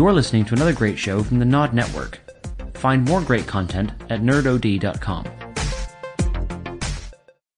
[0.00, 2.20] You're listening to another great show from the Nod Network.
[2.72, 5.26] Find more great content at nerdod.com.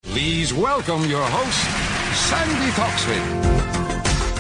[0.03, 4.33] Please welcome your host, Sandy Foxford.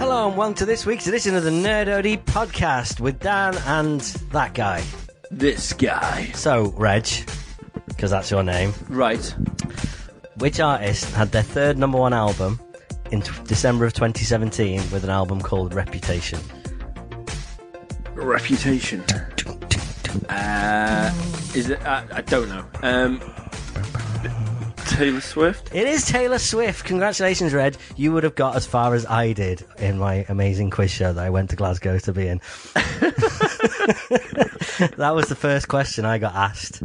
[0.00, 4.00] Hello and welcome to this week's edition of the Nerd OD podcast with Dan and
[4.32, 4.82] that guy.
[5.30, 6.32] This guy.
[6.34, 7.06] So, Reg,
[7.86, 9.32] because that's your name, Right.
[10.42, 12.58] Which artist had their third number one album
[13.12, 16.40] in t- December of 2017 with an album called Reputation?
[18.14, 19.04] Reputation.
[20.28, 21.14] Uh,
[21.54, 21.80] is it?
[21.86, 22.64] I, I don't know.
[22.82, 23.20] Um,
[24.88, 25.72] Taylor Swift.
[25.72, 26.86] It is Taylor Swift.
[26.86, 27.76] Congratulations, Red.
[27.94, 31.24] You would have got as far as I did in my amazing quiz show that
[31.24, 32.38] I went to Glasgow to be in.
[34.96, 36.82] that was the first question I got asked.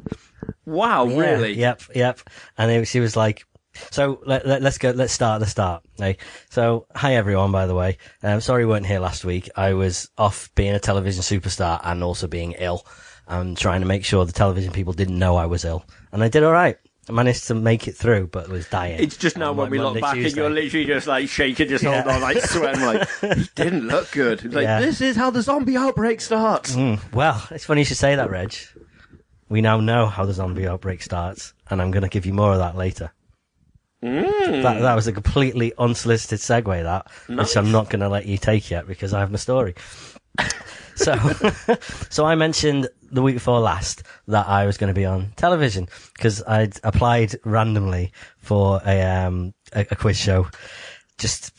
[0.68, 1.54] Wow, Yeah, really?
[1.54, 2.20] Yep, yep.
[2.58, 3.46] And it, she was like,
[3.92, 5.84] so let, let, us go, let's start Let's start.
[6.00, 6.18] Okay.
[6.50, 7.98] So, hi everyone, by the way.
[8.24, 9.50] Um, sorry you weren't here last week.
[9.56, 12.86] I was off being a television superstar and also being ill
[13.28, 15.86] and trying to make sure the television people didn't know I was ill.
[16.12, 16.78] And I did alright.
[17.10, 19.00] I managed to make it through, but was dying.
[19.00, 20.28] It's just now on when we Monday, look back Tuesday.
[20.28, 22.02] and you're literally just like shaking, just Yeah.
[22.02, 24.44] holding on, like sweating, like he didn't look good.
[24.44, 24.82] It's like Yeah.
[24.82, 26.76] this is how the zombie outbreak starts.
[26.76, 28.54] Mm, well, it's funny you should say that, Reg.
[29.50, 32.52] We now know how the zombie outbreak starts, and I'm going to give you more
[32.52, 33.14] of that later.
[34.08, 34.64] Mm.
[34.64, 38.38] That, that was a completely unsolicited segue, that, which I'm not going to let you
[38.38, 39.76] take yet because I have my story.
[40.96, 41.16] so,
[42.10, 45.88] so I mentioned the week before last that I was going to be on television
[46.16, 50.48] because I'd applied randomly for a, um, a, a quiz show.
[51.18, 51.52] Just,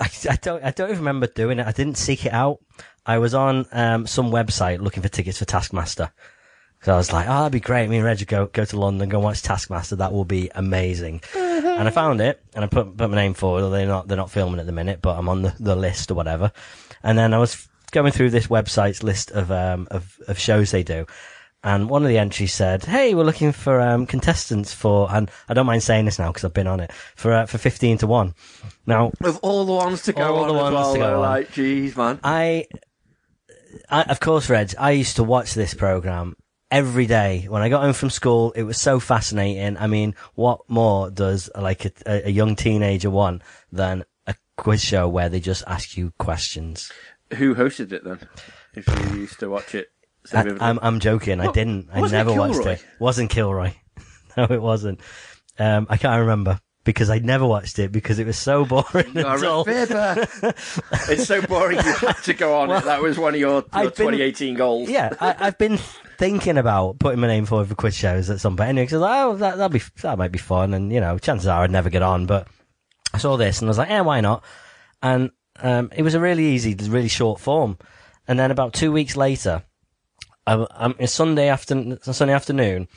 [0.00, 1.66] I, I don't, I don't even remember doing it.
[1.66, 2.58] I didn't seek it out.
[3.06, 6.10] I was on, um, some website looking for tickets for Taskmaster.
[6.84, 7.88] So I was like, oh, that'd be great.
[7.88, 9.96] Me and Reg would go, go to London, go watch Taskmaster.
[9.96, 11.22] That will be amazing.
[11.34, 13.70] and I found it and I put, put my name forward.
[13.70, 16.14] They're not, they're not filming at the minute, but I'm on the, the list or
[16.14, 16.52] whatever.
[17.02, 20.82] And then I was going through this website's list of, um, of, of shows they
[20.82, 21.06] do.
[21.62, 25.54] And one of the entries said, "Hey, we're looking for um, contestants for," and I
[25.54, 28.06] don't mind saying this now because I've been on it for uh, for fifteen to
[28.06, 28.34] one.
[28.86, 31.20] Now, Of all the ones to go All on the ones well, to go on.
[31.22, 32.20] like, jeez, man.
[32.22, 32.66] I,
[33.88, 36.36] I, of course, Reg, I used to watch this program
[36.74, 38.50] every day when I got home from school.
[38.52, 39.76] It was so fascinating.
[39.78, 45.08] I mean, what more does like a, a, young teenager want than a quiz show
[45.08, 46.90] where they just ask you questions?
[47.34, 48.18] Who hosted it then?
[48.74, 49.92] If you used to watch it,
[50.24, 51.40] so I, I'm, I'm joking.
[51.40, 51.90] I didn't.
[51.92, 52.84] I wasn't it never watched it.
[52.98, 53.74] Wasn't Kilroy.
[54.36, 55.00] no, it wasn't.
[55.58, 59.14] Um, I can't remember because I never watched it because it was so boring and
[59.14, 60.28] You're a
[61.08, 62.84] it's so boring you had to go on it.
[62.84, 64.90] That was one of your, your been- 2018 goals.
[64.90, 65.78] yeah, I, I've been
[66.18, 68.70] thinking about putting my name forward for quiz shows at some point.
[68.70, 70.74] Anyway, because like, oh, that, that'll be, that might be fun.
[70.74, 72.48] And, you know, chances are I'd never get on, but
[73.12, 74.44] I saw this and I was like, yeah, why not?
[75.02, 75.30] And,
[75.60, 77.78] um, it was a really easy, really short form.
[78.26, 79.62] And then about two weeks later,
[80.46, 82.88] I'm, I'm it's Sunday afternoon, Sunday afternoon.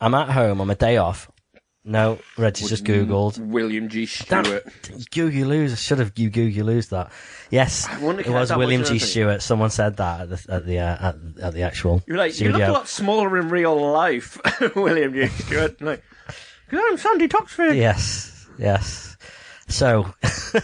[0.00, 1.30] I'm at home on my day off.
[1.86, 3.38] No, Reg has just Googled.
[3.38, 4.06] William G.
[4.06, 4.66] Stewart.
[5.10, 5.72] Google lose.
[5.72, 7.12] I should have you Google lose that.
[7.50, 8.98] Yes, wonder it was that William G.
[8.98, 9.42] Stewart.
[9.42, 12.50] Someone said that at the at the uh, at, at the actual You're like, you
[12.52, 14.40] look a lot smaller in real life,
[14.76, 15.26] William G.
[15.26, 15.80] Stewart.
[15.84, 16.02] Like,
[16.64, 17.76] because I'm Sandy Toxford.
[17.76, 19.18] Yes, yes.
[19.68, 20.14] So,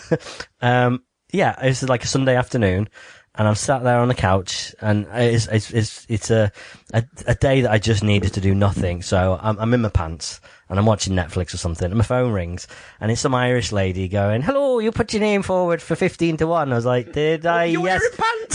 [0.63, 2.89] um, yeah, it's like a Sunday afternoon,
[3.35, 6.51] and I'm sat there on the couch, and it's it's it's, it's a,
[6.95, 9.03] a a day that I just needed to do nothing.
[9.03, 12.33] So I'm I'm in my pants, and I'm watching Netflix or something, and my phone
[12.33, 12.69] rings,
[13.01, 16.47] and it's some Irish lady going, "Hello, you put your name forward for fifteen to
[16.47, 17.65] one." I was like, "Did I?
[17.65, 18.03] You yes,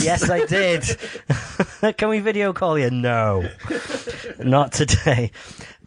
[0.02, 0.98] yes, I did."
[1.98, 2.90] Can we video call you?
[2.90, 3.48] No,
[4.40, 5.32] not today.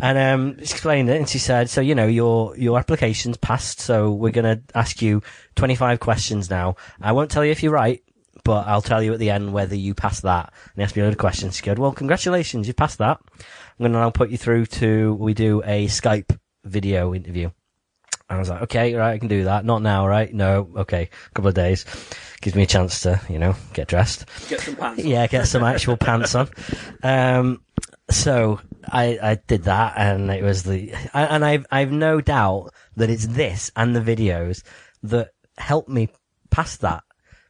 [0.00, 3.81] And um, she explained it, and she said, "So you know your your application's passed,
[3.81, 5.22] so we're going to ask you
[5.56, 6.77] 25 questions now.
[7.00, 8.03] I won't tell you if you're right,
[8.48, 11.03] but I'll tell you at the end whether you pass that." And he asked me
[11.03, 11.56] a load of questions.
[11.56, 13.19] She goes, "Well, congratulations, you passed that.
[13.38, 13.44] I'm
[13.78, 17.50] going to now put you through to we do a Skype video interview."
[18.31, 19.64] And I was like, "Okay, right, I can do that.
[19.67, 20.32] Not now, right?
[20.32, 21.84] No, okay, a couple of days."
[22.40, 24.25] Gives me a chance to, you know, get dressed.
[24.49, 25.02] Get some pants.
[25.02, 25.06] on.
[25.08, 26.49] Yeah, get some actual pants on.
[27.02, 27.62] Um,
[28.11, 32.70] so I, I did that and it was the, I- and I've, I've no doubt
[32.96, 34.62] that it's this and the videos
[35.02, 36.08] that helped me
[36.50, 37.02] pass that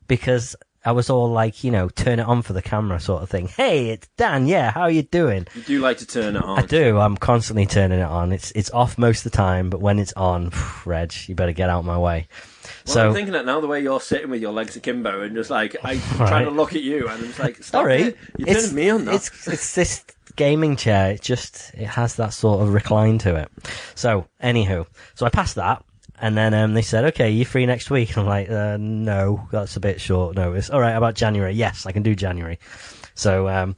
[0.08, 3.28] because I was all like, you know, turn it on for the camera sort of
[3.28, 3.48] thing.
[3.48, 4.46] Hey, it's Dan.
[4.46, 4.70] Yeah.
[4.70, 5.46] How are you doing?
[5.54, 6.58] You do like to turn it on.
[6.58, 6.98] I do.
[6.98, 8.32] I'm constantly turning it on.
[8.32, 10.50] It's, it's off most of the time, but when it's on,
[10.86, 12.28] Reg, you better get out of my way.
[12.86, 15.34] Well, so I'm thinking that now the way you're sitting with your legs akimbo and
[15.34, 16.28] just like I'm Right.
[16.28, 18.18] trying to look at you and I'm just like, Sorry, it.
[18.38, 19.12] You're turning me on now.
[19.14, 20.04] It's it's this
[20.36, 21.12] gaming chair.
[21.12, 23.50] It just it has that sort of recline to it.
[23.94, 25.82] So anywho, so I passed that,
[26.20, 29.48] and then um, they said, "Okay, you're free next week?" And I'm like, uh, "No,
[29.50, 31.52] that's a bit short notice." All right, about January?
[31.52, 32.58] Yes, I can do January.
[33.14, 33.76] So um,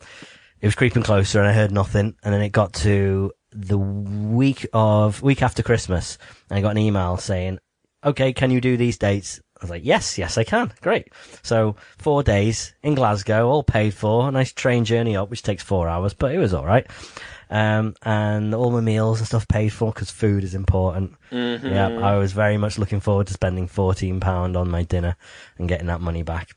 [0.61, 2.15] it was creeping closer, and I heard nothing.
[2.23, 6.79] And then it got to the week of week after Christmas, and I got an
[6.79, 7.59] email saying,
[8.05, 10.73] "Okay, can you do these dates?" I was like, "Yes, yes, I can.
[10.81, 11.13] Great."
[11.43, 15.63] So four days in Glasgow, all paid for, a nice train journey up, which takes
[15.63, 16.87] four hours, but it was all right.
[17.51, 21.15] Um, and all my meals and stuff paid for because food is important.
[21.33, 21.67] Mm-hmm.
[21.67, 25.17] Yeah, I was very much looking forward to spending fourteen pound on my dinner
[25.59, 26.51] and getting that money back.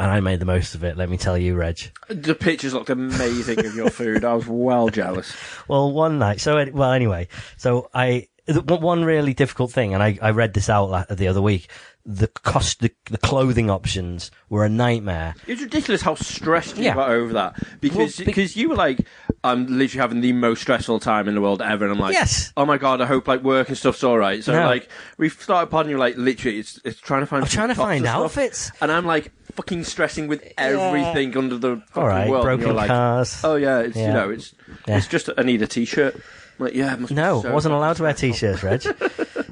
[0.00, 0.96] And I made the most of it.
[0.96, 1.78] Let me tell you, Reg.
[2.08, 4.24] The pictures looked amazing of your food.
[4.24, 5.34] I was well jealous.
[5.68, 6.40] Well, one night.
[6.40, 7.28] So, well, anyway.
[7.56, 11.42] So I one one really difficult thing, and I, I read this out the other
[11.42, 11.68] week.
[12.06, 15.34] The cost, the, the clothing options were a nightmare.
[15.46, 16.94] It's ridiculous how stressed you Yeah.
[16.94, 19.00] got over that because Well, be- because you were like,
[19.44, 22.50] I'm literally having the most stressful time in the world ever, and I'm like, Yes.
[22.56, 24.42] oh my god, I hope like work and stuff's all right.
[24.42, 24.64] So No.
[24.64, 27.42] like we've started podding you like literally, it's it's trying to find.
[27.44, 28.70] I'm trying to find and stuff, outfits.
[28.80, 32.44] and I'm like fucking stressing with everything under the fucking All right, world.
[32.44, 33.42] broken like, cars.
[33.44, 34.06] Oh yeah, it's Yeah.
[34.06, 34.54] you know, it's
[34.86, 34.96] Yeah.
[34.96, 36.18] it's just I need a t-shirt.
[36.58, 38.82] Like yeah, it must be No, so I wasn't allowed to wear t-shirts, Reg.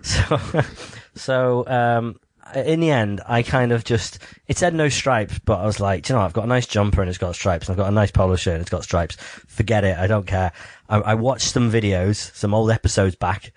[0.03, 0.41] so,
[1.15, 2.19] so um,
[2.55, 6.05] in the end, I kind of just it said no stripes, but I was like,
[6.05, 6.25] "Do you know.
[6.25, 8.37] I've got a nice jumper and it's got stripes, and I've got a nice polo
[8.37, 9.17] shirt and it's got stripes.
[9.17, 10.53] Forget it, I don't care.
[10.89, 13.53] I, I watched some videos, some old episodes back.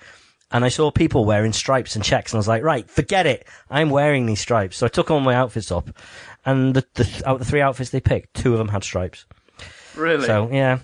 [0.51, 3.47] And I saw people wearing stripes and checks, and I was like, right, forget it.
[3.69, 4.77] I'm wearing these stripes.
[4.77, 5.91] So I took all my outfits up,
[6.43, 9.25] and the, the out the three outfits they picked, two of them had stripes.
[9.95, 10.25] Really?
[10.25, 10.79] So yeah.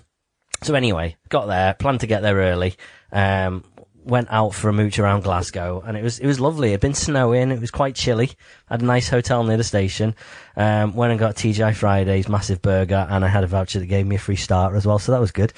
[0.62, 2.74] So anyway, got there, planned to get there early.
[3.12, 3.64] Um,
[4.06, 6.68] went out for a mooch around Glasgow, and it was it was lovely.
[6.68, 8.30] It'd been snowing, it was quite chilly.
[8.66, 10.14] Had a nice hotel near the station.
[10.56, 14.06] Um, went and got TGI Fridays, massive burger, and I had a voucher that gave
[14.06, 15.52] me a free starter as well, so that was good.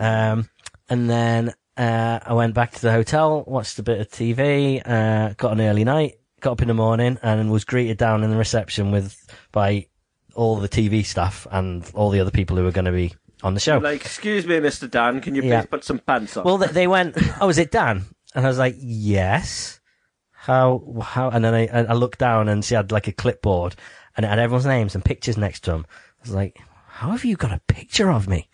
[0.00, 0.48] Um,
[0.88, 5.34] and then uh, I went back to the hotel, watched a bit of TV, uh,
[5.36, 8.36] got an early night, got up in the morning, and was greeted down in the
[8.36, 9.16] reception with
[9.52, 9.86] by
[10.34, 13.54] all the TV staff and all the other people who were going to be on
[13.54, 13.78] the show.
[13.78, 15.64] like, excuse me, Mister Dan, can you please Yeah.
[15.64, 16.44] put some pants on?
[16.44, 18.04] Well, they, they went, "Oh, is it Dan?"
[18.34, 19.80] And I was like, "Yes."
[20.32, 20.82] How?
[21.02, 21.28] How?
[21.30, 23.76] And then I, and I looked down and she had like a clipboard
[24.16, 25.86] and it had everyone's names and pictures next to them.
[25.90, 26.58] I was like,
[26.88, 28.48] "How have you got a picture of me?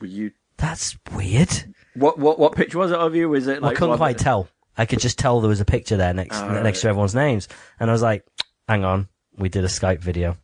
[0.00, 3.28] Were you That's weird." what what what picture was it of you?
[3.28, 4.48] Was it like I couldn't one quite tell.
[4.76, 7.48] I could just tell there was a picture there next next to everyone's names,
[7.78, 8.24] and I was like,
[8.68, 10.36] "Hang on." We did a Skype video.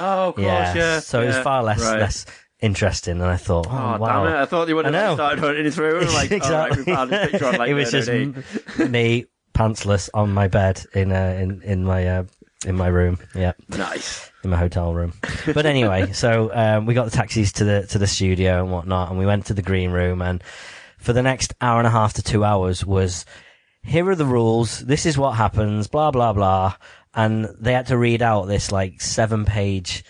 [0.00, 0.74] Oh, of course, yeah.
[0.74, 1.00] yeah.
[1.00, 1.42] So it was yeah.
[1.42, 2.00] far less Right.
[2.00, 2.26] less
[2.60, 3.66] interesting and I thought.
[3.68, 4.24] Oh, Oh, wow.
[4.24, 4.36] damn it!
[4.38, 6.00] I thought you would have started hunting through.
[6.00, 8.08] and Like, right, we found on like it was just
[8.78, 12.24] me pantsless on my bed in uh, in in my uh,
[12.66, 13.18] in my room.
[13.34, 14.30] Yeah, nice.
[14.44, 15.12] in my hotel room.
[15.52, 19.10] But anyway, so um, we got the taxis to the to the studio and whatnot,
[19.10, 20.22] and we went to the green room.
[20.22, 20.42] And
[20.98, 23.24] for the next hour and a half to two hours was
[23.82, 24.80] here are the rules.
[24.80, 25.86] This is what happens.
[25.86, 26.74] Blah blah blah.
[27.14, 30.04] And they had to read out this like seven page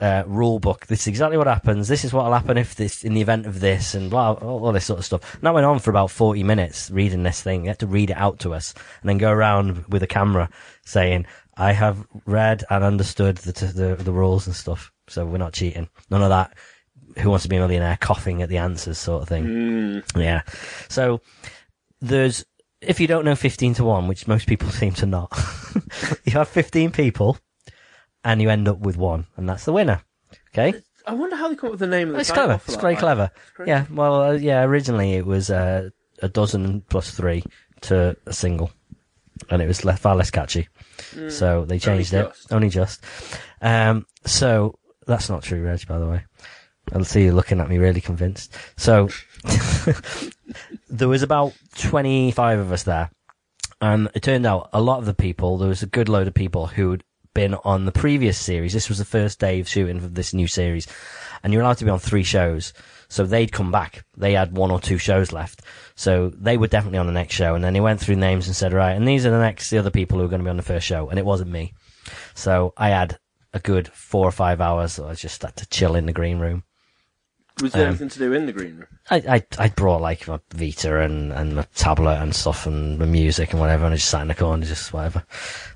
[0.00, 0.86] uh, rule book.
[0.86, 1.88] This is exactly what happens.
[1.88, 4.66] This is what will happen if this, in the event of this, and blah, all,
[4.66, 5.34] all this sort of stuff.
[5.34, 7.62] And that went on for about 40 minutes reading this thing.
[7.62, 10.48] They had to read it out to us and then go around with a camera
[10.84, 11.26] saying,
[11.56, 14.90] I have read and understood the, the, the rules and stuff.
[15.08, 15.88] So we're not cheating.
[16.08, 16.56] None of that.
[17.18, 20.02] Who wants to be a millionaire coughing at the answers sort of thing.
[20.16, 20.42] Yeah.
[20.88, 21.20] So
[22.00, 22.44] there's,
[22.80, 25.30] if you don't know 15 to 1, which most people seem to not,
[26.24, 27.36] you have 15 people
[28.24, 30.02] and you end up with one, and that's the winner.
[30.54, 30.74] Okay?
[31.06, 32.58] I wonder how they come up with the name of the It's title clever.
[32.58, 33.00] for It's that, very like.
[33.00, 33.30] clever.
[33.66, 35.90] Yeah, well, uh, yeah, originally it was uh,
[36.22, 37.42] a dozen plus three
[37.82, 38.70] to a single,
[39.48, 40.68] and it was le- far less catchy.
[41.30, 42.28] So they changed it.
[42.28, 42.52] just.
[42.52, 43.02] Only just.
[43.62, 46.24] Um, so that's not true, Reg, by the way.
[46.92, 48.54] I'll see you looking at me really convinced.
[48.76, 49.08] So
[50.88, 53.10] there was about 25 of us there.
[53.80, 56.34] And it turned out a lot of the people, there was a good load of
[56.34, 57.02] people who'd
[57.34, 58.72] been on the previous series.
[58.72, 60.86] This was the first day of shooting for this new series.
[61.42, 62.72] And you're allowed to be on three shows.
[63.08, 64.04] So they'd come back.
[64.16, 65.62] They had one or two shows left.
[65.94, 67.54] So they were definitely on the next show.
[67.54, 69.78] And then he went through names and said, right, and these are the next, the
[69.78, 71.08] other people who are going to be on the first show.
[71.08, 71.74] And it wasn't me.
[72.34, 73.18] So I had
[73.52, 74.98] a good four or five hours.
[74.98, 76.64] I just had to chill in the green room.
[77.62, 78.86] Was there Um, anything to do in the green room?
[79.10, 83.04] I, I, I brought like my Vita and, and my tablet and stuff and my
[83.06, 85.24] music and whatever, and I just sat in the corner, just whatever,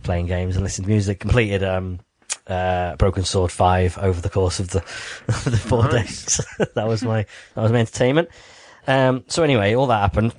[0.02, 1.20] playing games and listening to music.
[1.20, 2.00] Completed um,
[2.46, 4.78] uh, Broken Sword five over the course of the
[5.28, 6.36] of the four Nice.
[6.58, 6.68] days.
[6.74, 8.28] that was my that was my entertainment.
[8.86, 10.34] Um, so anyway, all that happened,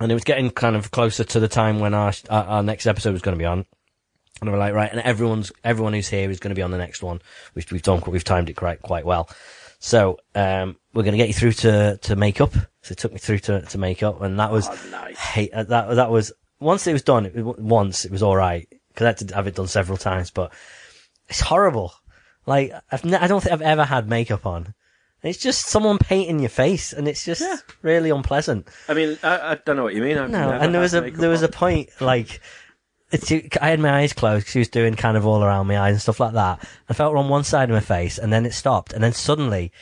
[0.00, 2.86] and it was getting kind of closer to the time when our our, our next
[2.86, 3.64] episode was going to be on.
[4.42, 6.76] And we're like, right, and everyone's everyone who's here is going to be on the
[6.76, 7.22] next one.
[7.54, 9.30] We've we've done we've timed it quite quite well.
[9.78, 12.52] So um, we're going to get you through to to makeup.
[12.82, 15.18] So it took me through to to makeup, and that was Oh, nice.
[15.18, 18.36] hey, uh, that that was once it was done, it, was- once it was all
[18.36, 20.52] right because I had to have it done several times, but
[21.28, 21.92] it's horrible.
[22.46, 24.74] Like I've ne- I don't think I've ever had makeup on.
[25.22, 27.56] It's just someone painting your face, and it's just Yeah.
[27.82, 28.68] really unpleasant.
[28.88, 30.16] I mean, I, I don't know what you mean.
[30.18, 32.40] I've No, and there was a there was a point like
[33.10, 35.92] it's, I had my eyes closed she was doing kind of all around my eyes
[35.92, 36.66] and stuff like that.
[36.88, 39.12] I felt her on one side of my face, and then it stopped, and then
[39.12, 39.72] suddenly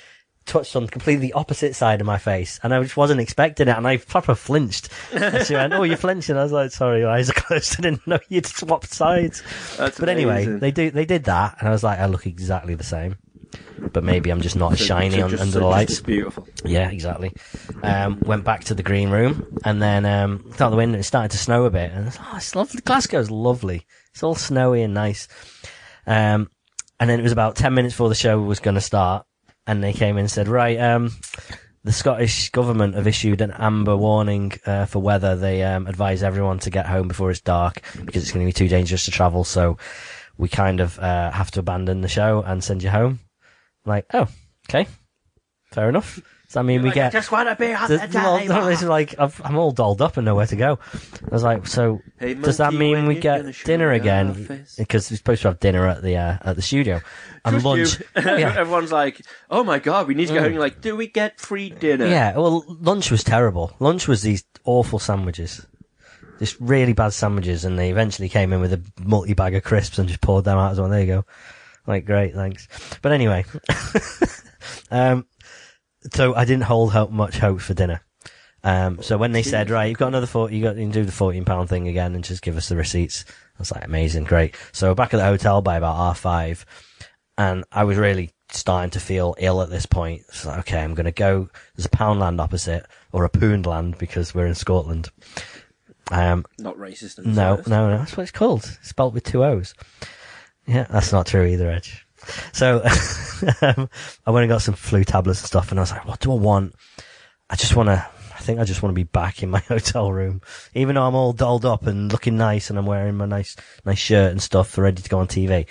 [0.46, 3.86] touched on completely opposite side of my face, and I just wasn't expecting it, and
[3.86, 4.90] I proper flinched.
[5.12, 7.76] And she went, "Oh, you're flinching." I was like, "Sorry, your eyes are closed.
[7.78, 9.42] I didn't know you'd swapped sides."
[9.78, 12.74] That's But anyway, they do they did that, and I was like, "I look exactly
[12.74, 13.16] the same."
[13.92, 16.00] But maybe I'm just not as So- shiny so just- under so the lights.
[16.00, 16.46] beautiful.
[16.64, 17.32] Yeah, exactly.
[17.82, 20.98] Um, went back to the green room and then um, out the window.
[20.98, 22.80] It started to snow a bit, and I was, oh, it's lovely.
[22.80, 23.86] Glasgow's lovely.
[24.12, 25.28] It's all snowy and nice.
[26.06, 26.48] Um,
[27.00, 29.26] and then it was about ten minutes before the show was going to start,
[29.66, 31.10] and they came in and said, "Right, um,
[31.82, 35.36] the Scottish government have issued an amber warning uh, for weather.
[35.36, 38.52] They um, advise everyone to get home before it's dark because it's going to be
[38.52, 39.44] too dangerous to travel.
[39.44, 39.76] So
[40.38, 43.20] we kind of uh, have to abandon the show and send you home."
[43.84, 44.26] I'm like, oh,
[44.68, 44.86] okay,
[45.72, 46.20] fair enough.
[46.46, 47.10] Does that mean we get?
[47.10, 49.72] just want to be on the- the well, no, this is like I've, I'm all
[49.72, 50.78] dolled up and nowhere to go.
[50.94, 54.46] I was like, so Hey, does that mean we get dinner again?
[54.48, 54.58] your?
[54.78, 57.00] Because we're supposed to have dinner at the uh, at the studio
[57.44, 58.02] and Just lunch.
[58.16, 58.54] Yeah.
[58.56, 61.40] Everyone's like, "Oh my god, we need to go home." You're like, "Do we get
[61.40, 63.72] free dinner?" Yeah, well, lunch was terrible.
[63.80, 65.66] Lunch was these awful sandwiches.
[66.38, 69.98] Just really bad sandwiches, and they eventually came in with a multi bag of crisps
[69.98, 70.88] and just poured them out as well.
[70.88, 71.24] There you go.
[71.86, 72.68] Like, great, thanks.
[73.02, 73.44] But anyway,
[74.90, 75.26] um,
[76.12, 78.02] so I didn't hold hope, much hope for dinner.
[78.62, 81.04] Um, so when they said, right, you've got another 40, you got, you can do
[81.04, 83.26] the 14 pound thing again and just give us the receipts.
[83.28, 84.56] I was like, amazing, great.
[84.72, 86.64] So we're back at the hotel by about half five
[87.36, 90.22] and I was really starting to feel ill at this point.
[90.32, 91.48] So like, okay, I'm going to go.
[91.74, 95.10] There's a Poundland opposite, or a Poundland because we're in Scotland.
[96.10, 97.24] Um, Not racist.
[97.24, 98.64] no, no, no, that's what it's called.
[98.64, 99.74] It's spelt with two O's.
[100.66, 102.06] Yeah, that's not true either, Edge.
[102.52, 102.82] So
[103.62, 103.88] um,
[104.26, 106.32] I went and got some flu tablets and stuff, and I was like, what do
[106.32, 106.74] I want?
[107.50, 108.06] I just want to.
[108.34, 110.42] I think I just want to be back in my hotel room,
[110.74, 113.98] even though I'm all dolled up and looking nice, and I'm wearing my nice, nice
[113.98, 115.66] shirt and stuff, ready to go on TV.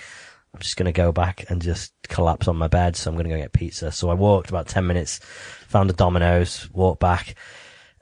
[0.54, 2.94] I'm just going to go back and just collapse on my bed.
[2.94, 3.90] So I'm going to go get pizza.
[3.90, 5.18] So I walked about 10 minutes,
[5.66, 7.34] found a Domino's, walked back,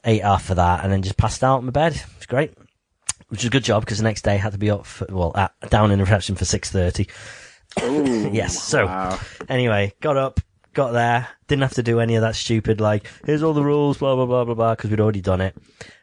[0.04, 1.94] ate of that, and then just passed out in my bed.
[1.94, 2.52] It was great.
[3.32, 5.06] Which was a good job because the next day I had to be up, for,
[5.08, 7.08] well, at, down in the reception for 6.30.
[7.82, 8.62] Ooh, Yes.
[8.62, 9.18] So wow.
[9.48, 10.38] anyway, got up,
[10.74, 13.96] got there, didn't have to do any of that stupid like, here's all the rules,
[13.96, 15.56] blah blah blah blah blah, because we'd already done it.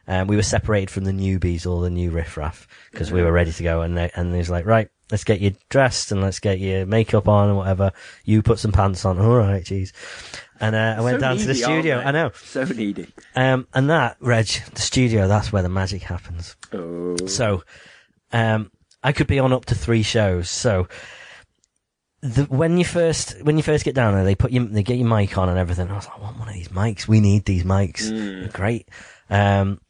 [0.08, 3.52] Um, we were separated from the newbies, all the new riffraff, because we were ready
[3.52, 3.82] to go.
[3.82, 6.84] And they, and he was like, right, let's get you dressed and let's get your
[6.84, 7.92] makeup on and whatever.
[8.24, 9.18] You put some pants on.
[9.20, 9.92] All right, jeez.
[10.60, 11.98] And uh, I went So down to the studio.
[11.98, 12.32] I know.
[12.34, 13.08] So needy.
[13.34, 16.54] Um, and that, Reg, the studio, that's where the magic happens.
[16.72, 17.16] Oh.
[17.26, 17.64] So,
[18.32, 18.70] um,
[19.02, 20.50] I could be on up to three shows.
[20.50, 20.86] So,
[22.20, 24.98] the, when you first when you first get down there, they put you they get
[24.98, 25.90] your mic on and everything.
[25.90, 27.08] I was like, I want one of these mics.
[27.08, 28.10] We need these mics.
[28.10, 28.52] Mm.
[28.52, 28.88] Great.
[29.30, 29.80] Um,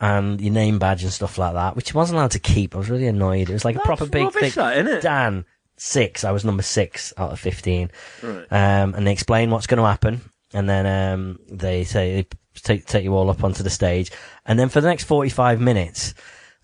[0.00, 2.74] and your name badge and stuff like that, which I wasn't allowed to keep.
[2.74, 3.50] I was really annoyed.
[3.50, 4.64] It was like a proper big rubbish, thing.
[4.64, 5.00] that, innit?
[5.02, 5.44] Dan
[5.84, 6.24] six.
[6.24, 7.90] I was number six out of fifteen.
[8.22, 8.46] Right.
[8.50, 10.22] Um, and they explain what's going to happen,
[10.52, 14.10] and then um, they say they take take you all up onto the stage,
[14.46, 16.14] and then for the next forty five minutes,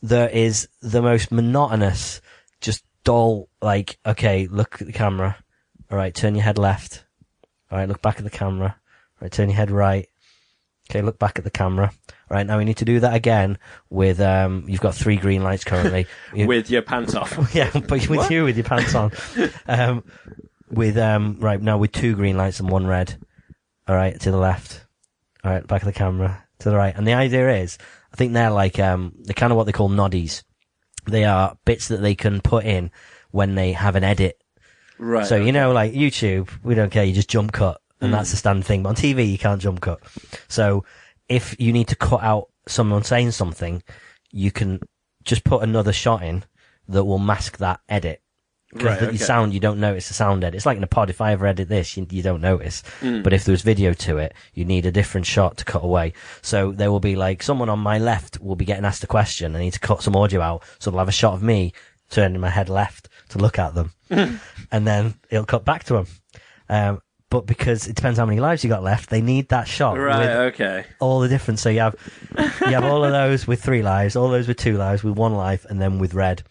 [0.02, 2.20] there is the most monotonous,
[2.60, 3.48] just dull.
[3.60, 5.36] Like, okay, look at the camera.
[5.90, 7.04] All right, turn your head left.
[7.70, 8.76] All right, look back at the camera.
[8.78, 10.08] All right, turn your head right.
[10.88, 11.92] Okay, look back at the camera.
[12.30, 13.58] Right, now we need to do that again
[13.90, 14.64] with um.
[14.68, 16.06] You've got three green lights currently.
[16.32, 17.52] You- With your pants off.
[17.54, 19.10] yeah, but with you with your pants on.
[19.66, 20.04] Um,
[20.70, 23.18] with um, right now with two green lights and one red.
[23.88, 24.84] All right, to the left.
[25.42, 26.94] All right, back of the camera to the right.
[26.94, 27.78] And the idea is,
[28.12, 30.44] I think they're like um, they're kind of what they call noddies.
[31.06, 32.92] They are bits that they can put in
[33.32, 34.40] when they have an edit.
[34.98, 35.26] Right.
[35.26, 37.02] So you know, like YouTube, we don't care.
[37.04, 38.84] You just jump cut, and that's the standard thing.
[38.84, 39.98] But on TV, you can't jump cut.
[40.46, 40.84] So
[41.30, 43.82] if you need to cut out someone saying something,
[44.30, 44.80] you can
[45.24, 46.44] just put another shot in
[46.88, 48.20] that will mask that edit.
[48.72, 49.16] Because Right, the okay.
[49.16, 50.56] sound, you don't notice the sound edit.
[50.56, 51.10] It's like in a pod.
[51.10, 52.82] If I ever edit this, you, you don't notice.
[53.00, 56.12] But if there was video to it, you need a different shot to cut away.
[56.42, 59.56] So there will be like someone on my left will be getting asked a question.
[59.56, 60.62] I need to cut some audio out.
[60.78, 61.72] So they'll have a shot of me
[62.10, 63.92] turning my head left to look at them.
[64.10, 66.06] and then it'll cut back to them.
[66.68, 69.96] Um, but because it depends how many lives you got left, they need that shot
[69.96, 70.28] Right.
[70.52, 70.84] Okay.
[70.98, 71.62] all the difference.
[71.62, 71.96] So you have
[72.60, 75.34] you have all of those with three lives, all those with two lives, with one
[75.34, 76.42] life, and then with red.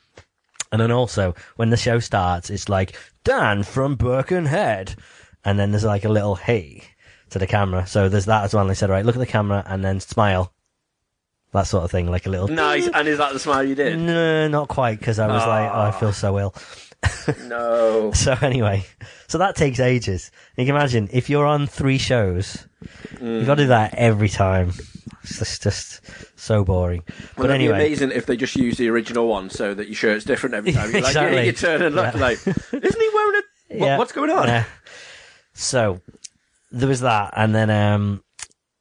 [0.72, 4.96] And then also when the show starts, it's like Dan from Birkenhead,
[5.46, 6.84] and then there's like a little hey
[7.32, 7.86] to the camera.
[7.86, 8.62] So there's that as well.
[8.62, 10.52] And they said, right, look at the camera and then smile.
[11.52, 12.48] that sort of thing, like a little.
[12.48, 12.88] Nice.
[12.88, 14.00] And is that the smile you did?
[14.00, 16.56] No, not quite, because I was like, oh, I feel so ill.
[17.46, 18.12] No.
[18.14, 18.86] So anyway,
[19.28, 20.32] so that takes ages.
[20.58, 22.68] You can imagine if you're on three shows,
[23.22, 24.72] you've got to do that every time.
[25.24, 26.02] It's just, just
[26.40, 27.04] so boring.
[27.08, 29.88] Well, but it'd anyway, be amazing if they just use the original one so that
[29.88, 30.92] your shirt's different every time.
[30.92, 31.46] you're like, you- Exactly.
[31.46, 32.20] you, turn and look Yeah.
[32.20, 33.42] like, isn't he wearing a?
[33.78, 33.98] What, Yeah.
[33.98, 34.48] What's going on?
[34.48, 34.64] Yeah.
[35.54, 36.02] So
[36.72, 38.24] there was that, and then um,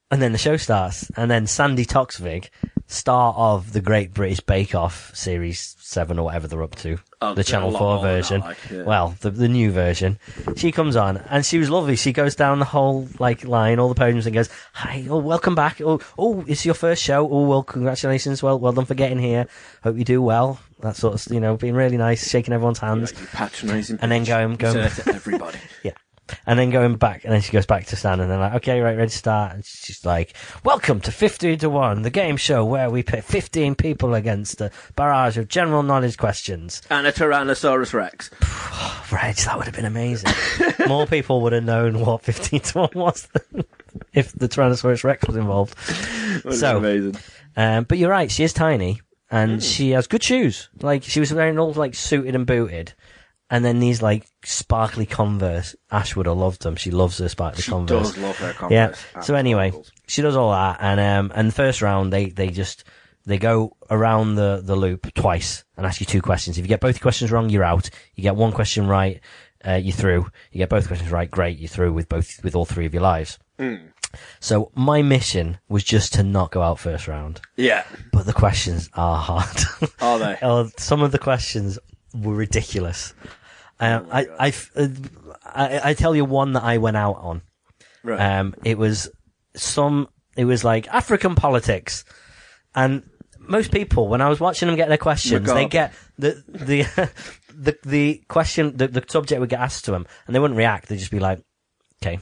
[0.09, 2.49] and then the show starts, and then Sandi Toksvig,
[2.91, 7.33] star of the Great British Bake Off series seven or whatever they're up to, Oh,
[7.33, 8.41] the Channel Four that, version.
[8.41, 8.83] like, yeah.
[8.83, 10.17] Well, the the new version.
[10.55, 11.95] She comes on, and she was lovely.
[11.95, 15.55] She goes down the whole like line, all the podiums, and goes, "Hi, oh, welcome
[15.55, 15.79] back.
[15.81, 17.27] Oh, oh, it's your first show.
[17.29, 18.41] Oh, well, congratulations.
[18.43, 19.47] Well, well done for getting here.
[19.83, 23.13] Hope you do well." That sort of, you know, being really nice, shaking everyone's hands.
[23.13, 23.99] Like, patronising.
[24.01, 25.57] And then going- going- to everybody.
[25.83, 25.91] Yeah.
[26.45, 28.79] And then going back, and then she goes back to Stan, and they're like, okay,
[28.81, 29.53] right, ready to start.
[29.53, 30.33] And she's like,
[30.63, 34.71] welcome to 15 to 1, the game show where we pit 15 people against a
[34.95, 36.81] barrage of general knowledge questions.
[36.89, 38.29] and a Tyrannosaurus Rex.
[39.11, 40.31] Reg, that would have been amazing.
[40.87, 43.63] More people would have known what 15 to 1 was than
[44.13, 45.75] if the Tyrannosaurus Rex was involved.
[46.51, 47.15] So- amazing.
[47.57, 50.69] Um, but you're right, she is tiny, and she has good shoes.
[50.81, 52.93] Like, she was wearing all, like, suited and booted.
[53.51, 55.75] And then these, like, sparkly Converse.
[55.91, 56.75] Ash would have loved them.
[56.75, 58.09] She loves her sparkly She Converse.
[58.09, 59.05] She does love her Converse.
[59.15, 59.21] Yeah.
[59.21, 59.73] So anyway,
[60.07, 62.83] she does all that, and um, and the first round they they just
[63.25, 66.57] they go around the the loop twice and ask you two questions.
[66.57, 67.89] If you get both questions wrong, you're out.
[68.15, 69.19] You get one question right,
[69.67, 70.27] uh, you're through.
[70.51, 73.03] You get both questions right, great, you're through with both with all three of your
[73.03, 73.39] lives.
[74.39, 77.83] So my mission was just to not go out first round, Yeah.
[78.11, 79.57] but the questions are hard.
[80.01, 80.69] Are they?
[80.77, 81.77] Some of the questions
[82.15, 83.13] were ridiculous.
[83.79, 84.87] I, I, uh,
[85.43, 87.41] I, I tell you one that I went out on.
[88.03, 88.19] Right.
[88.19, 89.09] Um, it was
[89.55, 92.03] some, it was like African politics.
[92.75, 93.03] And
[93.39, 97.11] most people, when I was watching them get their questions, they get the, the,
[97.53, 100.87] the, the question, the, the subject would get asked to them and they wouldn't react.
[100.87, 101.41] They'd just be like,
[102.01, 102.19] okay.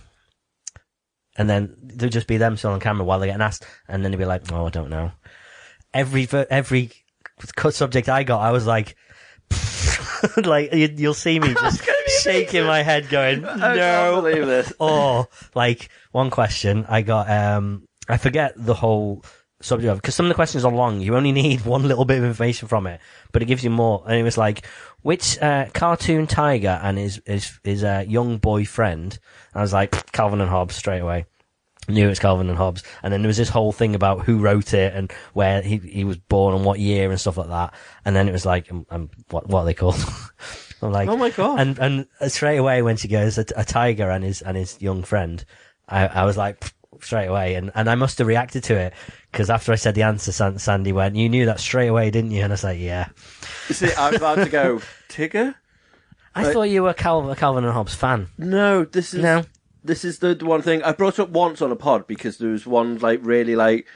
[1.37, 3.65] And then there'd just be them still on camera while they're getting asked.
[3.87, 5.11] And then they'd be like, oh, I don't know.
[5.93, 6.91] Every, every
[7.55, 8.95] cut subject I got, I was like,
[10.43, 11.81] like you, you'll see me just
[12.23, 14.73] shaking my head going, "No, I can't believe this.
[14.79, 19.23] or like one question I got um I forget the whole
[19.59, 21.01] subject of because some of the questions are long.
[21.01, 22.99] You only need one little bit of information from it
[23.31, 24.03] but it gives you more.
[24.05, 24.65] And it was like
[25.01, 29.19] which uh, cartoon tiger and his his his uh, young boyfriend?
[29.53, 31.25] I was like Calvin and Hobbes straight away
[31.87, 34.73] knew it's Calvin and Hobbes and then there was this whole thing about who wrote
[34.73, 37.73] it and where he he was born and what year and stuff like that
[38.05, 39.95] and then it was like um, um, what what are they called
[40.81, 41.59] I'm like Oh my God.
[41.59, 45.01] and and straight away when she goes a, a tiger and his and his young
[45.03, 45.43] friend,
[45.89, 46.71] I, I was like
[47.01, 48.93] straight away, and, and I must have reacted to it
[49.31, 52.29] because after I said the answer, San, Sandy went, "You knew that straight away, didn't
[52.31, 53.07] you?" And I was like, "Yeah."
[53.69, 55.55] You see, I was about to go, Tigger?
[56.35, 56.53] I Right.
[56.53, 58.27] thought you were a Cal- a Calvin and Hobbes fan.
[58.37, 59.45] No, this is No.
[59.87, 62.67] This is the one thing I brought up once on a pod because there was
[62.67, 63.87] one like really like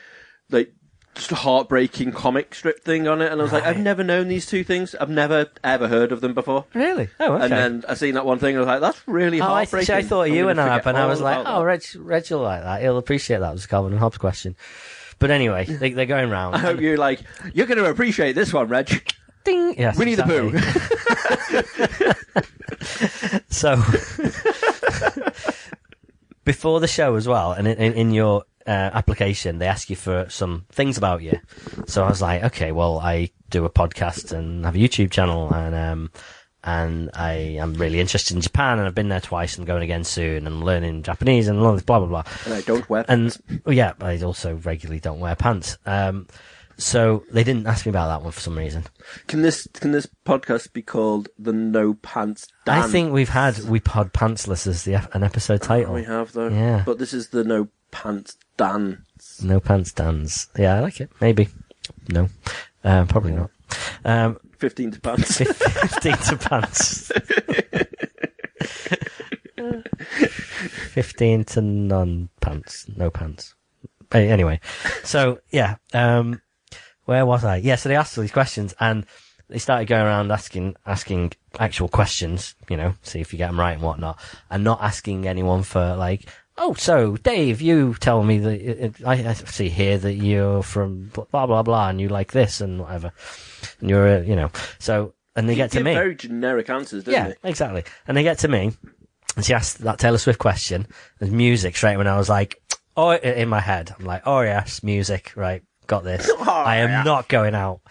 [0.50, 0.74] like
[1.14, 4.30] just a heartbreaking comic strip thing on it, and I was like, I've never known
[4.30, 4.96] these two things.
[4.96, 6.66] I've never ever heard of them before.
[6.74, 7.10] Really?
[7.20, 7.44] Oh, okay.
[7.44, 9.48] And then I seen that one thing, and I was like, that's really Oh, I,
[9.66, 9.86] heartbreaking.
[9.88, 11.54] see, I thought I'm you gonna and I, forget and I all was like, about
[11.54, 11.66] "Oh, that.
[11.66, 12.82] Reg, Reg will like that.
[12.82, 14.56] He'll appreciate that." It was a Calvin and Hobbes question.
[15.20, 16.56] But anyway, they, they're going round.
[16.56, 17.22] I hope you're like,
[17.54, 19.14] you're going to appreciate this one, Reg.
[19.44, 19.76] Ding.
[19.78, 22.12] Yes, Winnie the exactly.
[23.50, 23.76] so
[26.44, 29.96] before the show as well, and in, in, in your uh, application, they ask you
[29.96, 31.40] for some things about you.
[31.88, 35.54] So I was like, okay, well, I do a podcast and have a YouTube channel,
[35.54, 36.12] and um,
[36.64, 40.04] and I am really interested in Japan, and I've been there twice, and going again
[40.04, 42.24] soon, and learning Japanese, and all this blah blah blah.
[42.46, 43.06] And I don't wear.
[43.08, 45.78] And oh, yeah, I also regularly don't wear pants.
[45.86, 46.28] Um,
[46.82, 48.86] so they didn't ask me about that one for some reason.
[49.28, 52.82] Can this can this podcast be called the No Pants Dan?
[52.82, 55.94] I think we've had we pod pantsless as the an episode title.
[55.94, 56.50] we have though.
[56.50, 56.84] Yeah.
[56.86, 59.04] But this is the No Pants Dan.
[59.44, 60.48] No pants dance.
[60.58, 61.12] Yeah, I like it.
[61.22, 61.50] Maybe.
[62.10, 62.30] No.
[62.84, 63.52] Um, probably not.
[64.04, 65.38] Um, Fifteen to pants.
[65.38, 67.12] 15 to pants.
[70.92, 72.86] 15 to non pants.
[72.96, 73.56] No pants.
[74.12, 74.60] Anyway.
[75.04, 75.76] So, yeah.
[75.94, 76.42] Um,
[77.12, 77.58] where was I?
[77.58, 79.06] Yeah, so they asked all these questions and
[79.50, 83.60] they started going around asking, asking actual questions, you know, see if you get them
[83.60, 84.18] right and whatnot,
[84.50, 86.26] and not asking anyone for like,
[86.58, 90.64] oh, so Dave, you tell me that uh, uh, I, I see here that you're
[90.64, 93.12] from blah blah blah, and you like this and whatever,
[93.82, 97.14] and you're, a, you know, so and they get to me, Very generic answers, doesn't
[97.14, 97.50] yeah, he?
[97.50, 98.72] exactly, and they get to me,
[99.36, 100.88] and she asked that Taylor Swift question,
[101.20, 102.62] there's music straight when I was like,
[102.96, 106.32] oh, in my head, I'm like, oh yes, music, right, got this.
[106.48, 107.04] I am yeah.
[107.04, 107.82] not going out.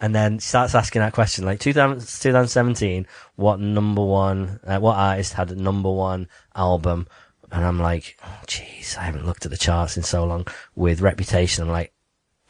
[0.00, 5.34] And then starts asking that question, like 2000, 2017, what number one, uh, what artist
[5.34, 7.06] had a number one album?
[7.52, 11.02] And I'm like, oh, jeez, I haven't looked at the charts in so long with
[11.02, 11.62] Reputation.
[11.62, 11.92] I'm like,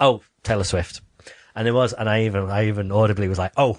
[0.01, 1.03] oh, Taylor Swift.
[1.55, 3.79] And it was, and I even, I even audibly was like, oh,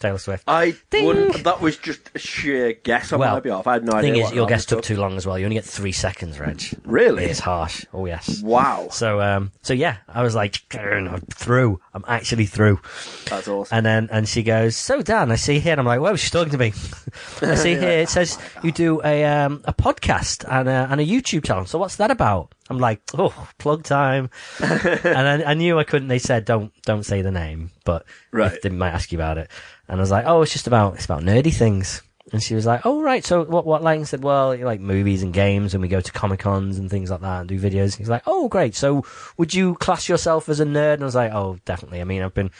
[0.00, 0.44] Taylor Swift.
[0.48, 1.04] I Ding.
[1.06, 1.44] wouldn't.
[1.44, 3.66] That was just a sheer guess on Well, my behalf.
[3.66, 4.12] I had no The idea.
[4.14, 5.38] thing is, your album guess took too long as well.
[5.38, 6.62] You only get three seconds, Reg.
[6.84, 7.24] Really?
[7.24, 7.84] It's harsh.
[7.92, 8.42] Oh yes.
[8.42, 11.80] Wow, So um, so yeah, I was like, I'm through.
[11.94, 12.80] I'm actually through.
[13.26, 13.76] that's awesome.
[13.76, 16.30] And then and she goes, so Dan, I see here, and I'm like, whoa, she's
[16.30, 16.72] talking to me.
[17.42, 21.04] I see here it says you do a um a podcast and a and a
[21.04, 21.66] YouTube channel.
[21.66, 22.54] So what's that about?
[22.70, 24.30] I'm like, oh, plug time.
[24.62, 26.08] and I, I knew I couldn't.
[26.08, 28.56] They said don't don't say the name, but Right.
[28.62, 29.50] they might ask you about it.
[29.88, 32.02] And I was like, oh, it's just about it's about nerdy things.
[32.32, 33.66] And she was like, "Oh right, so what?
[33.66, 36.78] What?" I said, "Well, you like movies and games, and we go to comic cons
[36.78, 39.04] and things like that, and do videos." He's like, "Oh great, so
[39.36, 42.00] would you class yourself as a nerd?" And I was like, "Oh, definitely.
[42.00, 42.50] I mean, I've been,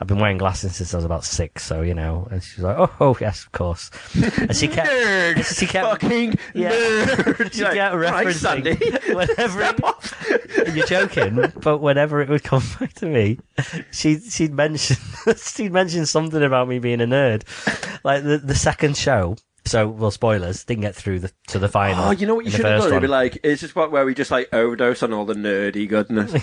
[0.00, 2.64] I've been wearing glasses since I was about six, so you know." And she was
[2.64, 5.58] like, "Oh, oh yes, of course." And she kept, Nerd.
[5.58, 6.72] she kept, Fucking Yeah.
[6.72, 7.52] nerd.
[7.52, 12.62] she kept like, "Right, Sandy." referencing whenever it, you're joking, but whenever it would come
[12.80, 13.38] back to me,
[13.92, 14.96] she she'd mention
[15.36, 17.42] she'd mention something about me being a nerd,
[18.04, 19.19] like the the second show.
[19.66, 22.04] So, well, spoilers didn't get through the to the final.
[22.04, 22.88] Oh, you know what you should have done?
[22.88, 25.86] It'd be like, is this part where we just like overdose on all the nerdy
[25.88, 26.34] goodness.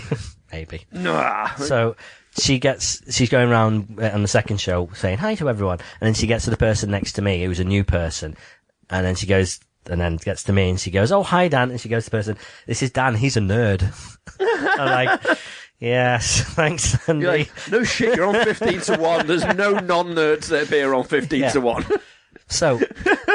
[0.52, 0.86] maybe.
[0.92, 1.48] nah.
[1.56, 1.96] So
[2.40, 5.80] she gets, she's going around uh, on the second show saying hi to everyone.
[6.00, 8.38] And then she gets to the person next to me who's a new person.
[8.90, 9.60] And then she goes,
[9.90, 11.72] and then gets to me and she goes, Oh, hi, Dan.
[11.72, 12.38] And she goes to the person,
[12.68, 13.16] this is Dan.
[13.16, 13.84] He's a nerd.
[14.40, 15.40] I'm like,
[15.80, 16.96] yes, thanks.
[17.08, 19.28] You're like, no shit, you're on 15 to 1.
[19.28, 21.50] There's no non nerds that appear on 15 Yeah.
[21.52, 21.86] to 1.
[22.48, 22.80] So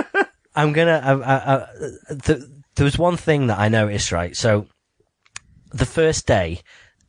[0.55, 1.01] I'm gonna.
[1.05, 2.43] I, I, I, th-
[2.75, 4.37] there was one thing that I noticed, right?
[4.37, 4.67] So
[5.73, 6.61] the first day,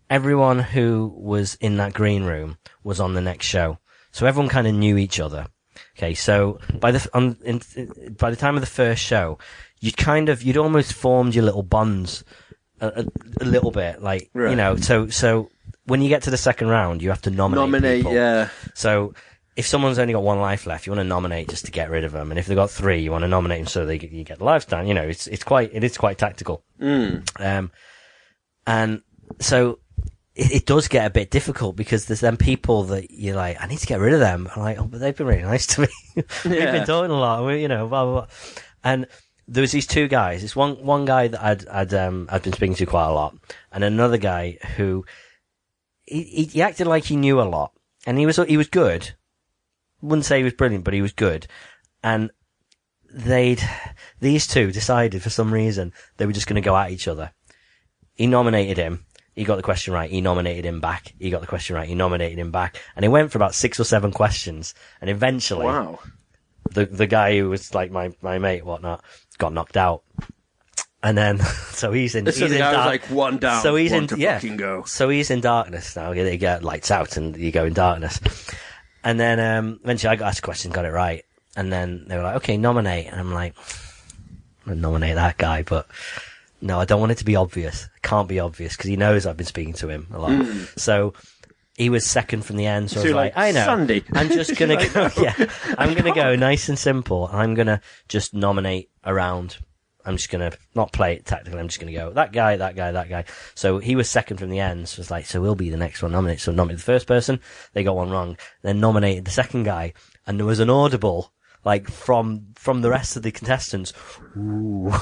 [0.10, 3.80] everyone who was in that green room was on the next show,
[4.12, 5.48] so everyone kind of knew each other.
[5.98, 7.62] Okay, so by the on, in,
[8.18, 9.38] by the time of the first show,
[9.80, 12.24] you kind of you'd almost formed your little bonds
[12.80, 13.06] a, a,
[13.42, 14.76] a little bit, like you know.
[14.76, 15.50] So so
[15.86, 17.62] when you get to the second round, you have to nominate.
[17.64, 18.14] Nominate, people.
[18.14, 18.50] yeah.
[18.74, 19.14] So
[19.56, 22.04] if someone's only got one life left, you want to nominate just to get rid
[22.04, 24.12] of them, and if they've got three, you want to nominate them so they get,
[24.12, 24.88] you get the lives down.
[24.88, 26.64] You know, it's it's quite it is quite tactical.
[27.40, 27.72] Um,
[28.66, 29.02] and
[29.40, 29.80] so
[30.36, 33.68] it, it does get a bit difficult because there's then people that you're like, I
[33.68, 34.50] need to get rid of them.
[34.56, 35.88] I'm like, oh, but they've been really nice to me.
[36.16, 36.72] We've Yeah.
[36.72, 38.28] been talking a lot, we, you know, blah blah blah.
[38.84, 39.08] And
[39.48, 40.42] there was these two guys.
[40.42, 43.36] This one one guy that I'd I'd um I'd been speaking to quite a lot,
[43.72, 45.06] and another guy who
[46.06, 47.74] he, he, he acted like he knew a lot,
[48.08, 49.14] and he was he was good.
[50.04, 51.48] Wouldn't say he was brilliant, but he was good.
[52.04, 52.30] And
[53.10, 53.62] they'd
[54.20, 57.32] these two decided for some reason they were just going to go at each other.
[58.16, 59.06] He nominated him.
[59.34, 60.12] He got the question right.
[60.12, 61.14] He nominated him back.
[61.20, 61.88] He got the question right.
[61.88, 64.76] He nominated him back, and it went for about six or seven questions.
[65.02, 66.00] And eventually, Wow.
[66.72, 69.04] the the guy who was like my my mate, whatnot,
[69.40, 70.04] got knocked out.
[71.02, 71.40] And then,
[71.72, 72.26] so he's in.
[72.32, 74.08] So he's in dark- like, one down, So he's in.
[74.08, 74.36] to yeah.
[74.36, 74.84] fucking go.
[74.84, 76.14] So he's in darkness now.
[76.14, 78.20] They get lights out, and you go in darkness.
[79.04, 82.16] And then um, eventually, I got asked a question, got it right, and then they
[82.18, 83.56] were like, "Okay, nominate." And I'm like,
[84.66, 85.88] "I'm gonna nominate that guy," but
[86.62, 87.84] no, I don't want it to be obvious.
[87.96, 90.46] It can't be obvious because he knows I've been speaking to him a lot.
[90.78, 91.14] So
[91.76, 92.90] he was second from the end.
[92.92, 95.10] So, So I was like, like, "I know." "Sandy." I'm just gonna go.
[95.22, 95.34] Yeah,
[95.78, 97.30] I'm gonna go nice and simple.
[97.32, 99.58] I'm gonna just nominate around.
[100.06, 101.60] I'm just gonna not play it tactically.
[101.60, 103.26] I'm just gonna go that guy, that guy, that guy.
[103.56, 104.90] So he was second from the end.
[104.90, 106.42] So it's like, so we'll be the next one nominated.
[106.42, 107.40] So nominated the first person.
[107.74, 108.38] They got one wrong.
[108.62, 109.94] Then nominated the second guy,
[110.28, 111.32] and there was an audible
[111.66, 113.94] like from from the rest of the contestants.
[114.38, 114.92] Ooh.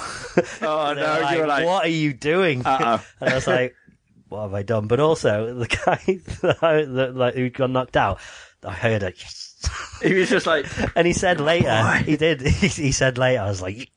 [0.63, 2.65] Oh, no, like, you were like, what are you doing?
[2.65, 3.03] Uh-oh.
[3.19, 3.75] and I was like,
[4.29, 4.87] what have I done?
[4.87, 5.99] But also the guy
[6.41, 8.19] that, that like who got knocked out,
[8.63, 9.15] I heard it.
[9.19, 9.99] Yes.
[10.01, 12.03] he was just like, And he said later, boy.
[12.05, 12.41] he did.
[12.41, 13.89] He, he said later, I was like,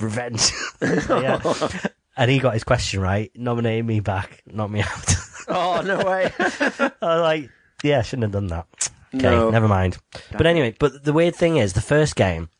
[0.00, 0.52] revenge.
[0.82, 1.40] Yeah.
[2.16, 5.14] And he got his question right, nominated me back, knocked me out.
[5.48, 6.30] oh, no way.
[6.38, 7.50] I was like,
[7.82, 8.66] yeah, I shouldn't have done that.
[9.12, 9.50] Okay, No.
[9.50, 9.98] never mind.
[10.30, 12.50] But anyway, but the weird thing is, the first game,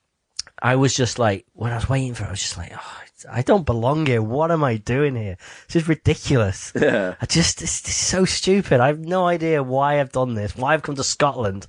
[0.61, 3.01] I was just like, when I was waiting for it, I was just like, oh,
[3.31, 4.21] I don't belong here.
[4.21, 5.37] What am I doing here?
[5.69, 6.73] This is ridiculous.
[6.75, 7.15] Yeah.
[7.21, 8.81] I just, this is so stupid.
[8.81, 11.69] I have no idea why I've done this, why I've come to Scotland.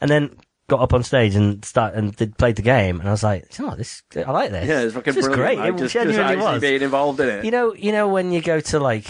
[0.00, 0.36] And then
[0.68, 3.58] got up on stage and start and did played the game, and I was like,
[3.58, 4.68] know, this, I like this.
[4.68, 5.60] Yeah, it's fucking this is brilliant.
[5.60, 5.74] great.
[5.74, 6.60] It just, genuinely just was.
[6.60, 7.44] being involved in it.
[7.44, 9.06] You know, you know when you go to like,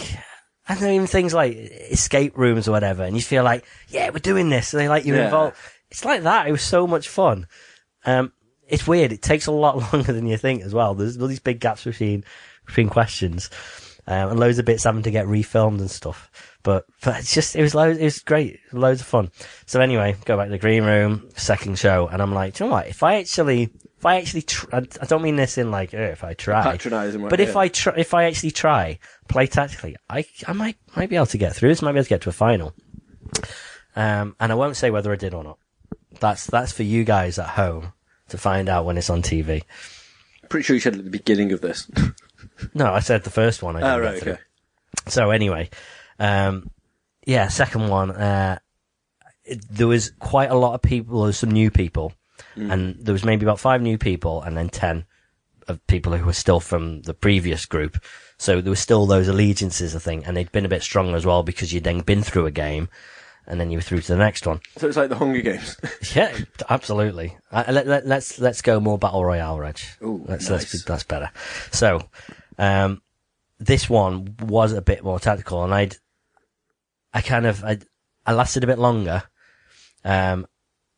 [0.69, 4.09] I don't know, even things like escape rooms or whatever, and you feel like, yeah,
[4.09, 5.25] we're doing this, and they like you're Yeah.
[5.25, 5.55] involved.
[5.89, 6.47] It's like that.
[6.47, 7.47] It was so much fun.
[8.05, 8.33] Um,
[8.67, 9.11] it's weird.
[9.13, 10.93] It takes a lot longer than you think as well.
[10.93, 12.23] There's all these big gaps between
[12.65, 13.49] between questions.
[14.05, 16.29] um, and loads of bits having to get refilmed and stuff.
[16.67, 19.31] But but it's just it was loads, it was great, loads of fun.
[19.67, 22.69] So anyway, go back to the green room, second show, and I'm like, "Do you
[22.69, 22.87] know what?
[22.87, 25.97] If I actually if I actually, tr- I, I don't mean this in like, "Oh,
[25.97, 27.59] if I try, Patronising but if yeah.
[27.59, 28.99] I try, if I actually try,
[29.29, 32.03] play tactically, I, I might, might be able to get through this, might be able
[32.03, 32.73] to get to a final.
[33.95, 35.59] Um, and I won't say whether I did or not.
[36.19, 37.93] That's, that's for you guys at home
[38.27, 39.63] to find out when it's on TV.
[40.49, 41.89] Pretty sure you said at the beginning of this.
[42.73, 43.75] No, I said the first one.
[43.75, 44.41] I didn't oh, right, okay.
[45.07, 45.69] So anyway,
[46.19, 46.69] um,
[47.25, 48.59] yeah, second one, uh,
[49.43, 52.13] it, there was quite a lot of people, there was some new people,
[52.55, 55.05] and there was maybe about five new people, and then ten
[55.67, 57.97] of people who were still from the previous group.
[58.37, 61.25] So there was still those allegiances, I think, and they'd been a bit stronger as
[61.25, 62.89] well because you'd then been through a game,
[63.45, 64.59] and then you were through to the next one.
[64.77, 65.77] So it's like the Hunger Games.
[66.15, 66.35] Yeah,
[66.69, 67.37] absolutely.
[67.51, 69.79] Uh, let, let, let's let's go more battle royale, Reg.
[70.03, 70.83] Ooh, let's, nice.
[70.83, 71.31] that's better.
[71.71, 72.01] So,
[72.57, 73.01] um,
[73.59, 75.97] this one was a bit more tactical, and I'd,
[77.17, 77.79] I kind of, I,
[78.27, 79.23] I lasted a bit longer,
[80.03, 80.45] um,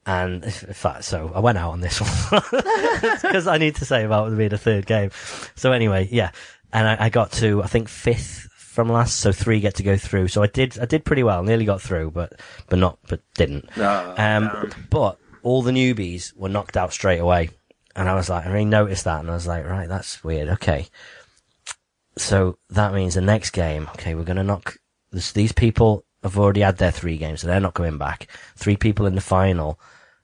[0.06, 2.00] and in fact, so I went out on this
[2.32, 2.42] one
[3.22, 5.12] because I need to say about being a third game.
[5.56, 6.32] So anyway, yeah,
[6.74, 9.96] and I, I got to I think fifth from last, so three get to go
[9.96, 10.28] through.
[10.28, 12.34] So I did, I did pretty well, nearly got through, but
[12.68, 13.70] but not, but didn't.
[13.78, 17.50] Ah, Um, but all the newbies were knocked out straight away.
[17.96, 19.22] And I was like, I really noticed that.
[19.22, 20.50] And I was like, right, that's weird.
[20.50, 20.88] Okay.
[22.18, 24.76] So that means the next game, okay, we're going to knock
[25.12, 28.28] this, these people have already had their three games, so they're not coming back.
[28.56, 29.80] Three people in the final,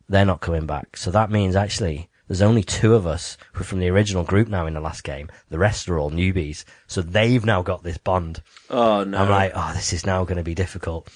[0.10, 0.98] they're not coming back.
[0.98, 4.48] So that means actually there's only two of us who are from the original group
[4.48, 5.30] now in the last game.
[5.50, 6.64] The rest are all newbies.
[6.88, 8.42] So they've now got this bond.
[8.70, 9.18] Oh no!
[9.18, 11.10] I'm like, oh, this is now going to be difficult.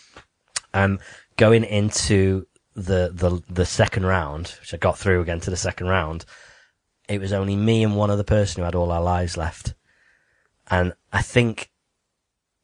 [0.73, 0.99] Um,
[1.35, 5.87] going into the, the, the second round, which I got through again to the second
[5.87, 6.25] round,
[7.07, 9.73] it was only me and one other person who had all our lives left.
[10.69, 11.71] And I think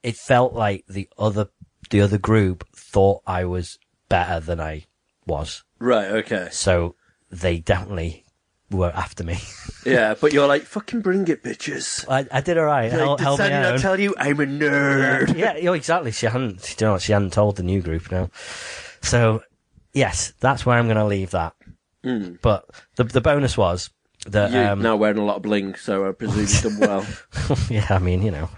[0.03, 1.47] it felt like the other,
[1.89, 4.85] the other group thought I was better than I
[5.25, 5.63] was.
[5.79, 6.95] right, okay, So
[7.31, 8.23] they definitely
[8.71, 9.37] were after me.
[9.85, 12.05] yeah, but you're like, fucking bring it, bitches.
[12.09, 12.91] I, I did alright.
[12.91, 15.37] Like, held, did Sandy not tell you I'm a nerd?
[15.37, 16.11] yeah, yeah, exactly.
[16.11, 18.29] She hadn't, you know, she hadn't told the new group now.
[19.01, 19.43] So,
[19.93, 21.53] yes, that's where I'm going to leave that.
[22.03, 23.89] But the the bonus was
[24.27, 27.05] that, You're um, now wearing a lot of bling, so I presume you've done well.
[27.69, 28.49] yeah, I mean, you know,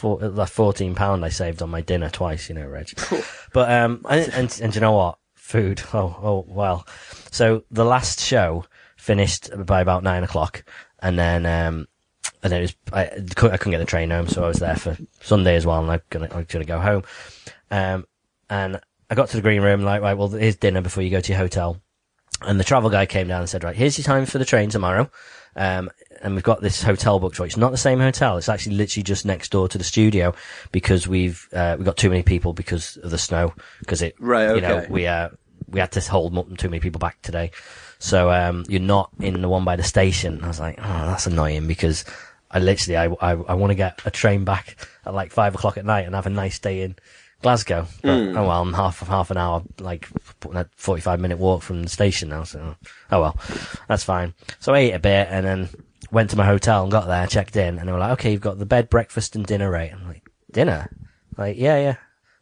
[0.00, 2.90] the fourteen pound I saved on my dinner twice, you know, Reg.
[3.52, 5.18] but um, and, and and you know what?
[5.34, 5.82] Food.
[5.94, 6.86] Oh, oh, well.
[7.30, 8.64] So the last show
[8.96, 10.64] finished by about nine o'clock,
[11.00, 11.88] and then um,
[12.42, 14.58] and then it was I couldn't, I couldn't get the train home, so I was
[14.58, 17.02] there for Sunday as well, and I'm gonna I'm gonna go home.
[17.70, 18.06] Um,
[18.48, 21.20] and I got to the green room, like, right, well, here's dinner before you go
[21.20, 21.80] to your hotel.
[22.42, 24.70] And the travel guy came down and said, right, here's your time for the train
[24.70, 25.10] tomorrow.
[25.56, 27.46] Um, and we've got this hotel booked for you.
[27.46, 28.36] It's not the same hotel.
[28.36, 30.34] It's actually literally just next door to the studio
[30.72, 33.54] because we've, uh, we've got too many people because of the snow.
[33.80, 35.30] Because it, Right, you know, we, uh,
[35.68, 37.50] we had to hold too many people back today.
[37.98, 40.42] So, um, you're not in the one by the station.
[40.42, 42.04] I was like, oh, that's annoying because
[42.50, 45.76] I literally, I, I, I want to get a train back at like five o'clock
[45.76, 46.96] at night and have a nice day in
[47.42, 47.86] Glasgow.
[48.02, 48.36] But, Hmm.
[48.36, 50.08] oh well, I'm half, half an hour, like,
[50.52, 52.74] a 45 minute walk from the station now, so,
[53.12, 53.36] oh well,
[53.88, 54.34] that's fine.
[54.58, 55.68] So I ate a bit and then
[56.10, 58.40] went to my hotel and got there, checked in, and they were like, okay, you've
[58.40, 59.92] got the bed, breakfast and dinner rate.
[59.92, 60.90] I'm like, dinner?
[61.36, 61.96] Like, yeah, yeah.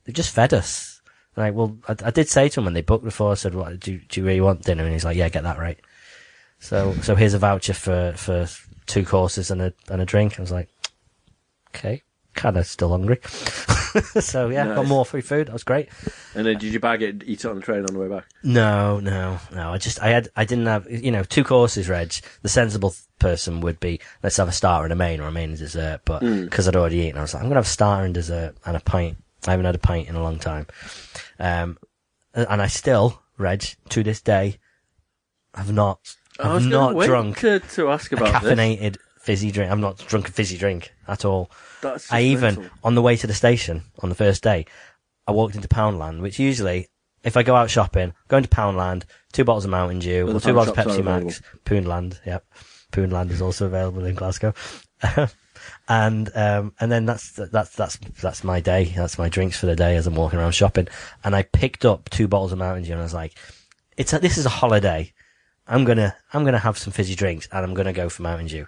[0.05, 1.01] They just fed us.
[1.37, 3.79] Like, well, I, I did say to him when they booked before, I said, what,
[3.79, 4.85] do, do you really want dinner?
[4.85, 5.79] And he's like, yeah, get that right.
[6.59, 8.49] So, so here's a voucher for, for
[8.87, 10.39] two courses and a, and a drink.
[10.39, 10.69] I was like,
[11.69, 12.03] okay,
[12.35, 13.21] kind of still hungry.
[14.21, 15.49] so yeah, got more free food.
[15.49, 15.89] That was great.
[16.35, 18.27] and then did you bag it eat it on the train on the way back?
[18.43, 19.73] No, no, no.
[19.73, 22.15] I just, I had, I didn't have, you know, two courses, Reg.
[22.43, 25.51] The sensible person would be, let's have a starter and a main or a main
[25.51, 26.01] and dessert.
[26.05, 28.15] But because I'd already eaten, I was like, I'm going to have a starter and
[28.15, 29.19] dessert and a pint.
[29.47, 30.67] I haven't had a pint in a long time.
[31.39, 31.79] Um,
[32.35, 34.59] and I still, Reg, to this day,
[35.55, 38.53] have not, I have not drunk to, to ask a about this.
[38.53, 39.71] caffeinated fizzy drink.
[39.71, 41.51] I've not drunk a fizzy drink at all.
[41.83, 42.79] That's I even, mental.
[42.85, 44.67] on the way to the station on the first day,
[45.27, 46.89] I walked into Poundland, which usually,
[47.23, 50.41] if I go out shopping, go into Poundland, two bottles of Mountain Dew, Well, or
[50.41, 52.45] two bottles of Pepsi Max, Poundland, yep.
[52.93, 54.55] Poundland is also available in Glasgow.
[55.89, 58.93] and, um, and then that's, that's, that's, that's my day.
[58.97, 60.89] That's my drinks for the day as I'm walking around shopping.
[61.25, 63.35] And I picked up two bottles of Mountain Dew and I was like,
[63.97, 65.13] it's a, this is a holiday.
[65.67, 68.67] I'm gonna, I'm gonna have some fizzy drinks and I'm gonna go for Mountain Dew.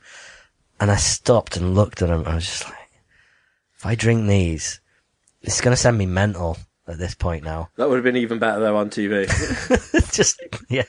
[0.80, 2.24] And I stopped and looked at them.
[2.26, 2.74] I was just like,
[3.80, 4.80] if I drink these,
[5.40, 7.70] it's going to send me mental at this point now.
[7.76, 9.26] That would have been even better though on TV.
[10.12, 10.84] Just, yeah.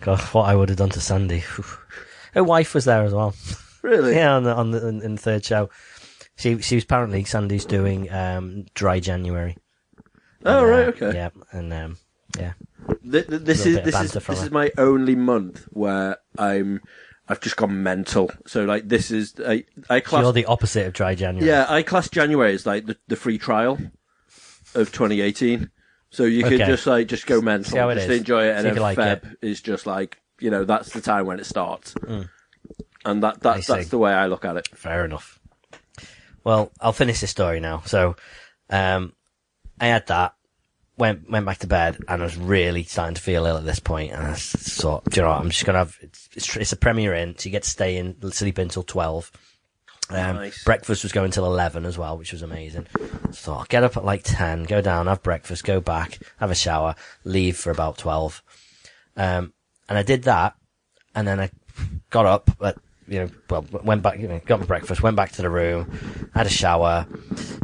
[0.00, 1.44] God, what I would have done to Sandy.
[2.34, 3.34] Her wife was there as well.
[3.82, 4.14] really?
[4.14, 5.70] Yeah, on the, on the, in, in the third show.
[6.36, 9.56] She she was apparently Sandy's doing um, dry January.
[10.44, 11.14] Oh, And, right, uh, okay.
[11.14, 11.96] Yeah, and um,
[12.38, 12.52] yeah,
[13.02, 14.46] Th- th- this Little is bit of this is banter from this her.
[14.46, 16.80] is my only month where I'm
[17.28, 18.30] I've just gone mental.
[18.46, 21.46] So like this is I I class you're the opposite of dry January.
[21.46, 23.78] yeah I class January as like the, the free trial
[24.74, 25.70] of 2018.
[26.10, 26.66] So you could Okay.
[26.66, 28.18] just like just go mental, how it just is.
[28.20, 30.92] enjoy it, and See if then you like Feb is just like you know that's
[30.92, 31.94] the time when it starts,
[33.04, 33.82] and that I that's see.
[33.84, 34.68] the way I look at it.
[34.68, 35.38] Fair enough.
[36.44, 37.82] Well, I'll finish this story now.
[37.84, 38.16] So,
[38.70, 39.12] um,
[39.78, 40.34] I had that,
[40.96, 43.80] went went back to bed, and I was really starting to feel ill at this
[43.80, 44.12] point.
[44.12, 45.40] And I thought, do you know what?
[45.40, 47.96] I'm just gonna have it's, it's, it's a Premier Inn, so you get to stay
[47.96, 49.30] in, sleep in till twelve.
[50.08, 50.64] Um, Nice.
[50.64, 52.86] Breakfast was going till eleven as well, which was amazing.
[53.30, 56.54] So I'll get up at like ten, go down, have breakfast, go back, have a
[56.54, 58.42] shower, leave for about twelve.
[59.16, 59.52] Um,
[59.90, 60.54] and I did that,
[61.14, 61.50] and then I
[62.08, 65.32] got up, at, you know, well, went back, you know, got my breakfast, went back
[65.32, 67.06] to the room, had a shower,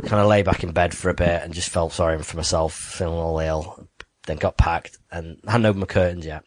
[0.03, 2.75] kind of lay back in bed for a bit, and just felt sorry for myself,
[2.75, 3.89] feeling all ill.
[4.27, 6.43] Then got packed and hadn't opened my curtains yet.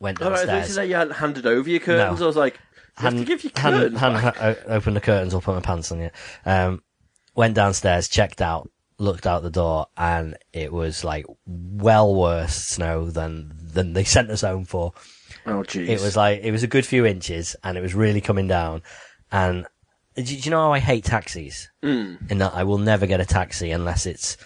[0.00, 0.62] Went downstairs.
[0.62, 2.18] this is that you hadn't handed over your curtains.
[2.20, 2.24] No.
[2.24, 2.54] I was like,
[2.98, 4.36] you have to give your hadn't, curtains hadn't back.
[4.36, 6.14] ha- o- the curtains or put my pants on yet.
[6.46, 6.82] Um,
[7.34, 13.10] went downstairs, checked out, looked out the door, and it was like well worse snow
[13.10, 14.92] than than they sent us home for.
[15.46, 18.20] Oh jeez, It was like it was a good few inches, and it was really
[18.20, 18.82] coming down.
[19.30, 19.66] And
[20.16, 21.68] do, do you know how I hate taxis?
[21.82, 22.30] Mm.
[22.30, 24.36] In that I will never get a taxi unless it's.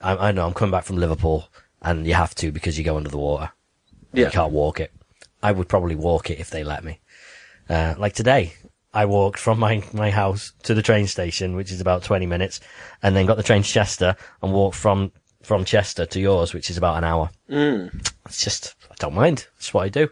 [0.00, 1.48] I, I know I'm coming back from Liverpool,
[1.82, 3.50] and you have to because you go under the water.
[4.12, 4.26] Yeah.
[4.26, 4.92] You can't walk it.
[5.42, 7.00] I would probably walk it if they let me.
[7.68, 8.54] Uh, like today,
[8.92, 12.60] I walked from my, my house to the train station, which is about 20 minutes,
[13.02, 15.12] and then got the train to Chester and walked from,
[15.48, 17.30] from Chester to yours, which is about an hour.
[17.50, 18.06] Mm.
[18.26, 19.46] It's just, I don't mind.
[19.56, 20.10] It's what I do.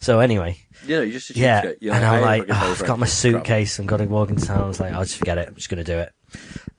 [0.00, 1.72] So anyway, you know, you just yeah.
[1.80, 3.78] You're and I'm like, oh, I've got my suitcase.
[3.78, 4.62] I'm going to walk into town.
[4.64, 5.46] I was like, I'll just forget it.
[5.48, 6.12] I'm just going to do it.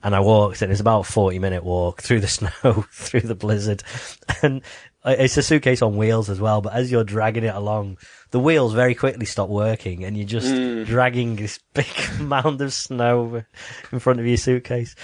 [0.03, 2.49] And I walked, and it's about a 40 minute walk through the snow,
[2.91, 3.81] through the blizzard.
[4.41, 4.61] And
[5.05, 7.99] it's a suitcase on wheels as well, but as you're dragging it along,
[8.31, 10.85] the wheels very quickly stop working, and you're just Mm.
[10.85, 11.87] dragging this big
[12.19, 13.43] mound of snow
[13.91, 14.95] in front of your suitcase.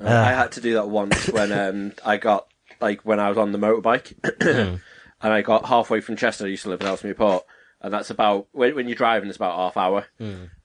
[0.00, 2.46] I had to do that once when um, I got
[2.80, 4.12] like when I was on the motorbike,
[5.22, 6.44] and I got halfway from Chester.
[6.44, 7.44] I used to live in Ellesmere Port,
[7.80, 10.06] and that's about when, when you're driving, it's about half hour.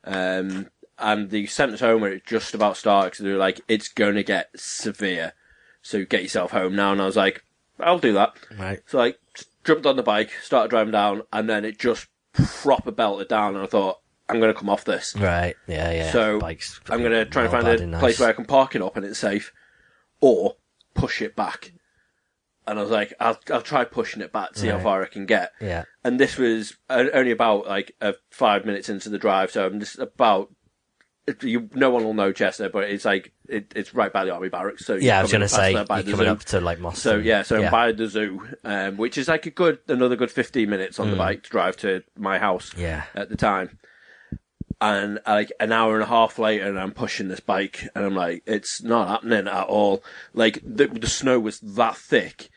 [0.04, 0.68] Um,
[1.00, 3.88] and they sent us home when it just about started because they were like, "It's
[3.88, 5.34] going to get severe,
[5.82, 7.44] so get yourself home now." And I was like,
[7.80, 8.82] "I'll do that." Right.
[8.86, 9.16] So I
[9.64, 13.64] jumped on the bike, started driving down, and then it just proper belted down, and
[13.64, 14.00] I thought,
[14.32, 15.56] "I'm going to come off this." Right.
[15.68, 16.12] Yeah, yeah.
[16.12, 18.20] So Bikes I'm going to try and find a place nice.
[18.20, 19.52] where I can park it up and it's safe,
[20.22, 20.56] or
[20.94, 21.74] push it back.
[22.68, 25.26] And I was like, I'll I'll try pushing it back, see how far I can
[25.26, 25.52] get.
[25.60, 25.84] Yeah.
[26.04, 29.98] And this was only about like uh, five minutes into the drive, so I'm just
[30.00, 30.50] about.
[31.44, 34.50] You, no one will know Chester, but it's like it, it's right by the army
[34.50, 34.86] barracks.
[34.86, 36.26] So Yeah, I was going to say, you're coming zoo.
[36.26, 37.00] up to like Moss.
[37.00, 37.66] So yeah, so yeah.
[37.68, 41.12] I'm by the zoo, um, which is like a good another good 15 minutes on
[41.12, 42.80] the bike to drive to my house Mm.
[42.80, 43.04] Yeah.
[43.14, 43.78] at the time.
[44.82, 48.04] And uh, like an hour and a half later, and I'm pushing this bike, and
[48.04, 50.04] I'm like, it's not happening at all.
[50.34, 52.50] Like the the snow was that thick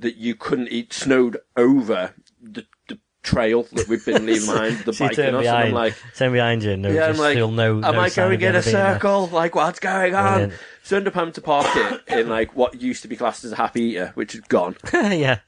[0.00, 0.68] that you couldn't.
[0.72, 5.36] It snowed over the, the trail that we've been leaving behind the So bike and
[5.36, 7.76] us, and I'm like, turn behind you, and no, yeah, I'm just like, still no.
[7.76, 8.94] am no I going in a being there.
[8.94, 9.28] circle?
[9.28, 10.32] Like, what's going on?
[10.32, 10.52] Brilliant.
[10.82, 13.44] So I ended up having to park it in like what used to be classed
[13.44, 14.76] as a happy eater, which is gone.
[14.92, 15.38] yeah.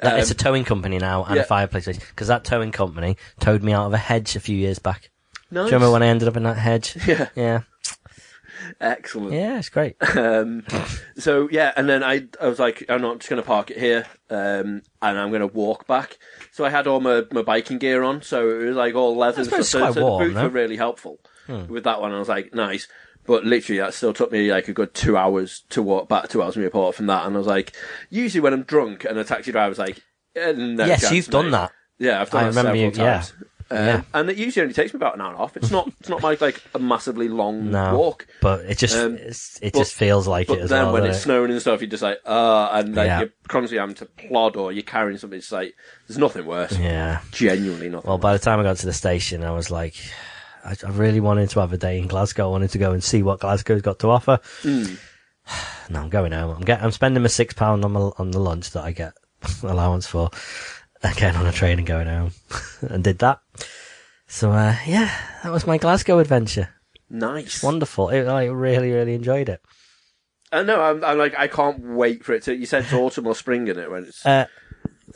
[0.00, 1.42] That- it's a towing company now and Um, yeah.
[1.42, 4.78] a fireplace because that towing company towed me out of a hedge a few years
[4.78, 5.10] back.
[5.50, 5.66] Nice.
[5.66, 6.96] Do you remember when I ended up in that hedge?
[7.06, 7.28] Yeah.
[7.34, 7.60] Yeah.
[8.80, 9.32] Excellent.
[9.32, 9.96] Yeah, it's great.
[10.16, 10.64] Um,
[11.16, 13.78] so yeah, and then I I was like, I'm not just going to park it
[13.78, 16.18] here, um, and I'm going to walk back.
[16.52, 19.42] So I had all my, my biking gear on, so it was like all leather.
[19.42, 19.94] and stuff.
[19.94, 20.42] So, warm, the boots no?
[20.44, 21.66] were really helpful Hmm.
[21.68, 22.12] with that one.
[22.12, 22.88] I was like, nice.
[23.26, 26.38] But literally, that still took me like a good two hours to walk back two
[26.38, 27.26] to Ellesmere Port from that.
[27.26, 27.74] And I was like,
[28.10, 30.02] usually when I'm drunk and the taxi driver's like,
[30.36, 31.72] eh, no yes, chance, you've done that.
[31.98, 33.24] Yeah, I've done I that remember several you- yeah.
[33.70, 34.02] Um, Yeah.
[34.14, 35.56] And it usually only takes me about an hour and a half.
[35.56, 35.88] It's not.
[36.00, 38.26] It's not like like a massively long No, walk.
[38.40, 40.94] but it just Um, it's, it but- just feels like But it as then well.
[40.94, 41.22] when it's it?
[41.22, 43.20] snowing and stuff, you're just like, uh, and like Yeah.
[43.20, 45.38] you're constantly having to plod or you're carrying something.
[45.38, 45.74] It's like
[46.06, 46.78] there's nothing worse.
[46.78, 47.20] yeah.
[47.32, 48.08] Genuinely nothing.
[48.08, 49.94] Well, by the time I got to the station, I was like,
[50.64, 52.46] I, I really wanted to have a day in Glasgow.
[52.48, 54.40] I wanted to go and see what Glasgow's got to offer.
[54.62, 54.94] Hmm.
[55.90, 56.56] no, I'm going home.
[56.56, 59.12] I'm get, I'm spending my six pound on my, on the lunch that I get
[59.62, 60.30] allowance for,
[61.16, 62.32] getting on a train and going home,
[62.80, 63.40] and did that.
[64.28, 65.10] So uh, yeah,
[65.42, 66.68] that was my Glasgow adventure.
[67.10, 67.62] nice.
[67.62, 68.10] Wonderful.
[68.10, 69.60] It, I really, really enjoyed it.
[70.52, 70.80] I know.
[70.80, 72.54] I'm, I'm like, I can't wait for it to.
[72.56, 74.24] You said it's autumn or spring in it when it's.
[74.24, 74.46] Uh,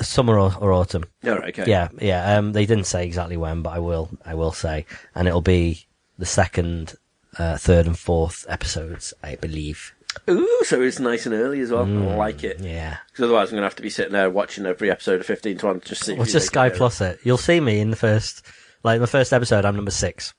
[0.01, 1.05] summer or, or autumn.
[1.25, 1.71] All right, okay.
[1.71, 2.37] Yeah, yeah.
[2.37, 4.11] Um, they didn't say exactly when, but I will.
[4.25, 5.87] I will say, and it'll be
[6.19, 6.95] the second
[7.39, 9.95] uh, third and fourth episodes, I believe.
[10.29, 11.85] Ooh, so it's nice and early as well.
[11.85, 12.59] I like it.
[12.61, 12.99] Mm, Yeah.
[13.11, 15.57] Because otherwise, I'm going to have to be sitting there watching every episode of 15
[15.59, 16.15] to 1 just to see.
[16.15, 16.69] Well, just Sky.
[16.69, 17.21] Plus it.
[17.25, 18.45] You'll see me in the first,
[18.83, 19.65] like the first episode.
[19.65, 20.35] I'm number six.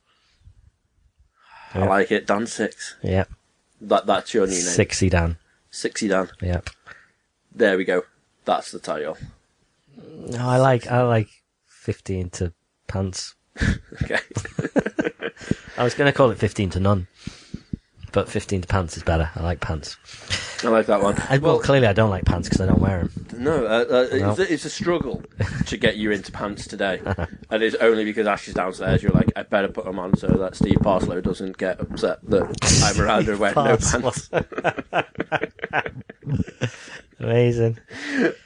[1.74, 2.28] I like it.
[2.28, 2.96] Dan Six.
[3.02, 3.30] Yep.
[3.82, 4.62] That that's your new name.
[4.64, 5.38] Sixy Dan.
[5.72, 6.30] Sixy Dan.
[6.41, 6.70] Yep.
[7.56, 8.04] There we go.
[8.46, 9.18] That's the title.
[9.98, 11.30] No, I like I like
[11.68, 12.54] fifteen to
[12.88, 13.36] pants.
[14.02, 14.18] Okay.
[15.78, 17.08] I was going to call it fifteen to none,
[18.12, 19.30] but fifteen to pants is better.
[19.36, 19.98] I like pants.
[20.64, 21.16] I like that one.
[21.30, 23.43] I, well, clearly I don't like pants because I don't wear them.
[23.43, 24.30] No, uh, uh, No.
[24.32, 25.22] It's, a, it's a struggle
[25.68, 27.01] to get you into pants today,
[27.49, 29.03] and it's only because Ash is downstairs.
[29.03, 32.84] You're like, I better put them on so that Steve Parslow doesn't get upset that
[32.84, 34.30] I'm around her wearing no pants.
[37.20, 37.80] Amazing.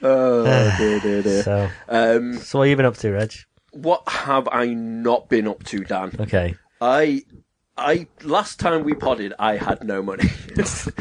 [0.02, 0.44] Oh
[0.78, 1.44] dear, dear, dear.
[1.44, 3.34] So, Um, so what have you been up to, Reg?
[3.72, 6.12] what have I not been up to, Dan?
[6.20, 6.56] Okay.
[6.82, 7.24] I,
[7.78, 10.30] I last time we podded, I had no money.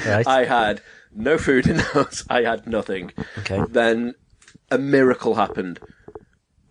[0.06, 0.26] Right.
[0.26, 0.82] I had
[1.16, 2.24] no food in the house.
[2.28, 3.12] I had nothing.
[3.38, 3.60] Okay.
[3.68, 4.14] Then
[4.70, 5.80] a miracle happened,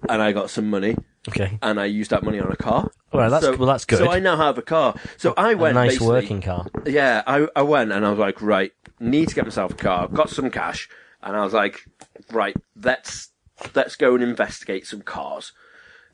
[0.09, 0.95] and I got some money,
[1.29, 1.57] Okay.
[1.61, 2.89] and I used that money on a car.
[3.13, 3.29] Right.
[3.29, 3.67] That's So- well.
[3.67, 3.99] That's good.
[3.99, 4.95] So I now have a car.
[5.17, 6.65] So I a went nice working car.
[6.85, 10.07] Yeah, I I went and I was like, right, need to get myself a car.
[10.07, 10.89] Got some cash,
[11.23, 11.85] and I was like,
[12.31, 13.29] right, let's
[13.73, 15.53] let's go and investigate some cars.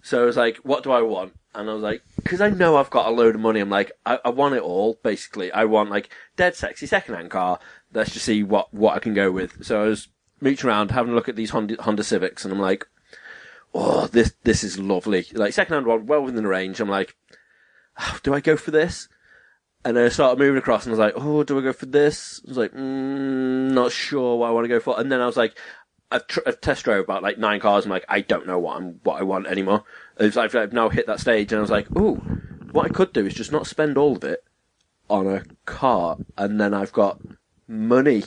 [0.03, 1.34] So I was like, what do I want?
[1.53, 3.59] And I was like, because I know I've got a load of money.
[3.59, 4.99] I'm like, I, I want it all.
[5.03, 7.59] Basically, I want like dead sexy second-hand car.
[7.93, 9.65] Let's just see what what I can go with.
[9.65, 10.07] So I was
[10.39, 12.87] mooching around, having a look at these Honda, Honda Civics, and I'm like,
[13.73, 15.25] oh, this this is lovely.
[15.33, 16.79] Like second-hand one, well within the range.
[16.79, 17.15] I'm like,
[17.99, 19.07] "Oh, do I go for this?
[19.83, 21.85] And then I started moving across, and I was like, "Oh, do I go for
[21.87, 25.21] this?" I was like, mm, "Not sure what I want to go for." And then
[25.21, 25.57] I was like,
[26.11, 27.85] "I've, tr- I've test drove about like nine cars.
[27.85, 29.83] I'm like, I don't know what I'm what I want anymore."
[30.17, 32.15] It's like I've now hit that stage, and I was like, "Oh,
[32.71, 34.43] what I could do is just not spend all of it
[35.09, 37.19] on a car, and then I've got
[37.72, 38.24] money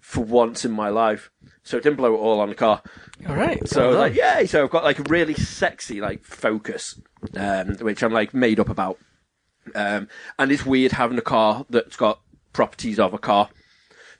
[0.00, 1.30] for once in my life."
[1.62, 2.82] So it didn't blow it all on the car.
[3.26, 3.66] All right.
[3.66, 4.46] So I was like, yay!
[4.46, 7.00] So I've got like a really sexy like Focus,
[7.36, 8.98] um, which I'm like made up about.
[9.74, 10.08] Um,
[10.38, 12.20] and it's weird having a car that's got
[12.52, 13.48] properties of a car.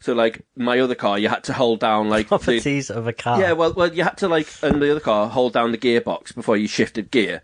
[0.00, 3.12] So like my other car, you had to hold down like the, properties of a
[3.12, 3.40] car.
[3.40, 6.34] yeah, well, well, you had to like in the other car hold down the gearbox
[6.34, 7.42] before you shifted gear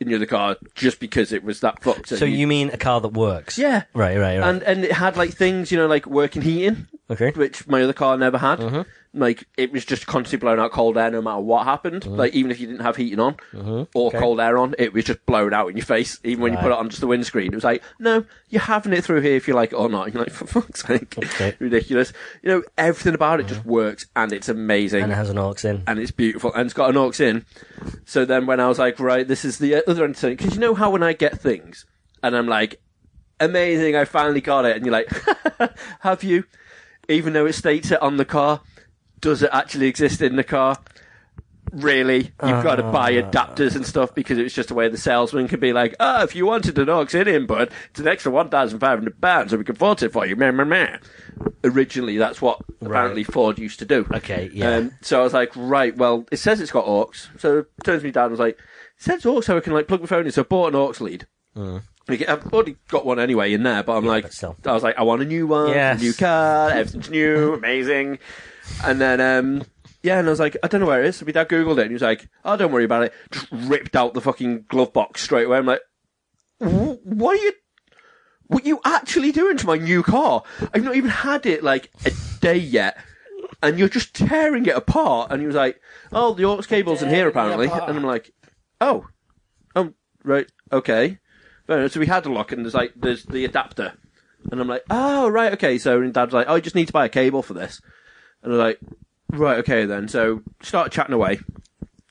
[0.00, 2.12] in the other car, just because it was that fucked.
[2.12, 2.18] Up.
[2.18, 3.58] So you mean a car that works?
[3.58, 4.16] yeah, Right.
[4.16, 4.38] Right.
[4.38, 4.48] Right.
[4.48, 7.30] and and it had like things, you know, like working heating, okay.
[7.32, 8.58] which my other car never had.
[8.58, 8.82] Mm-hmm.
[9.12, 12.02] Like it was just constantly blowing out cold air no matter what happened.
[12.02, 12.14] Mm-hmm.
[12.14, 13.36] Like even if you didn't have heating on
[13.92, 14.18] or Okay.
[14.20, 16.20] cold air on, it was just blowing out in your face.
[16.22, 18.92] Even when you put it on just the windscreen, it was like, no, you're having
[18.92, 20.00] it through here if you like it or not.
[20.14, 21.56] You're like, for fuck's sake, Okay.
[21.58, 22.12] ridiculous.
[22.42, 25.54] You know, everything about it just works and it's amazing And it has an aux
[25.64, 25.82] in.
[25.88, 27.44] and it's beautiful and it's got an aux in.
[28.04, 30.60] So then when I was like, right, this is the other end thing, because you
[30.60, 31.84] know how when I get things
[32.22, 32.80] and I'm like,
[33.40, 35.10] amazing, I finally got it, and you're like,
[36.00, 36.44] have you?
[37.08, 38.60] Even though it states it on the car,
[39.20, 40.78] does it actually exist in the car?
[41.72, 42.32] Really?
[42.42, 43.30] You've got to buy uh.
[43.30, 46.22] adapters and stuff because it was just a way the salesman could be like, oh,
[46.22, 50.02] if you wanted an aux in input, it's an extra £1,500 so we can fault
[50.02, 50.34] it for you.
[50.34, 50.98] Meh, meh, meh.
[51.62, 54.06] Originally, that's what apparently Ford used to do.
[54.12, 54.76] Okay, yeah.
[54.76, 57.12] Um, so I was like, right, well, it says it's got aux.
[57.38, 59.86] So it turns me down and was like, it says aux so I can like
[59.86, 60.32] plug my phone in.
[60.32, 61.26] So I bought an aux lead.
[61.54, 61.80] Uh.
[62.08, 64.56] Like, I've already got one anyway in there, but I'm like, but still.
[64.64, 66.00] I was like, I want a new one, Yes.
[66.00, 68.18] new car, everything's new, amazing.
[68.84, 69.62] And then, um,
[70.02, 71.16] yeah, and I was like, I don't know where it is.
[71.16, 73.12] So my dad Googled it and he was like, oh, don't worry about it.
[73.30, 75.58] Just ripped out the fucking glove box straight away.
[75.58, 75.82] I'm like,
[76.58, 77.52] what are you,
[78.46, 80.42] what are you actually doing to my new car?
[80.72, 82.96] I've not even had it like a day yet.
[83.62, 85.30] And you're just tearing it apart.
[85.30, 85.80] And he was like,
[86.12, 87.68] oh, the aux cable's in here apparently.
[87.68, 88.32] And I'm like,
[88.80, 89.06] oh,
[89.76, 89.92] oh,
[90.24, 91.18] right, okay.
[91.68, 93.92] So we had a look and there's like, there's the adapter.
[94.50, 95.76] And I'm like, oh, right, okay.
[95.78, 97.80] So and dad's like, oh, you just need to buy a cable for this.
[98.42, 98.78] And I was like,
[99.32, 100.08] right, okay then.
[100.08, 101.40] So started chatting away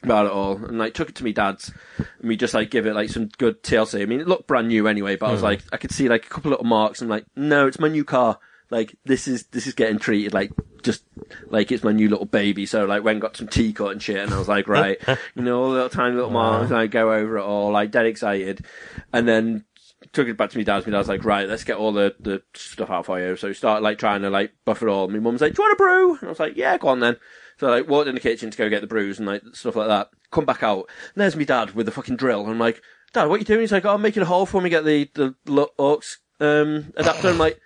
[0.04, 2.86] about it all and like took it to me dad's and we just like give
[2.86, 4.02] it like some good TLC.
[4.02, 5.48] I mean, it looked brand new anyway, but I was hmm.
[5.48, 7.02] like, I could see like a couple little marks.
[7.02, 8.40] I'm like, no, it's my new car.
[8.72, 10.52] Like this is, this is getting treated like
[10.84, 11.04] just
[11.48, 12.66] like it's my new little baby.
[12.66, 14.98] So like when got some T-Cut and shit and I was like, right,
[15.36, 17.92] you know, all the little tiny little marks and I go over it all like
[17.92, 18.66] dead excited.
[19.12, 19.66] And then
[20.14, 20.86] took it back to me dad's.
[20.86, 23.36] My dad's like, right, let's get all the, the stuff out for you.
[23.36, 25.08] So we started like trying to like buff it all.
[25.08, 26.12] My mum's like, do you want a brew?
[26.16, 27.18] And I was like, yeah, go on then.
[27.60, 29.76] So I like walked in the kitchen to go get the brews and like stuff
[29.76, 30.10] like that.
[30.32, 30.90] Come back out.
[31.14, 32.42] And there's me dad with the fucking drill.
[32.42, 32.82] And I'm like,
[33.14, 33.62] Dad, what are you doing?
[33.62, 35.36] He's like, oh, I'm making a hole for me get the, the
[35.80, 36.02] aux,
[36.40, 37.30] um, adapter.
[37.30, 37.60] I'm like,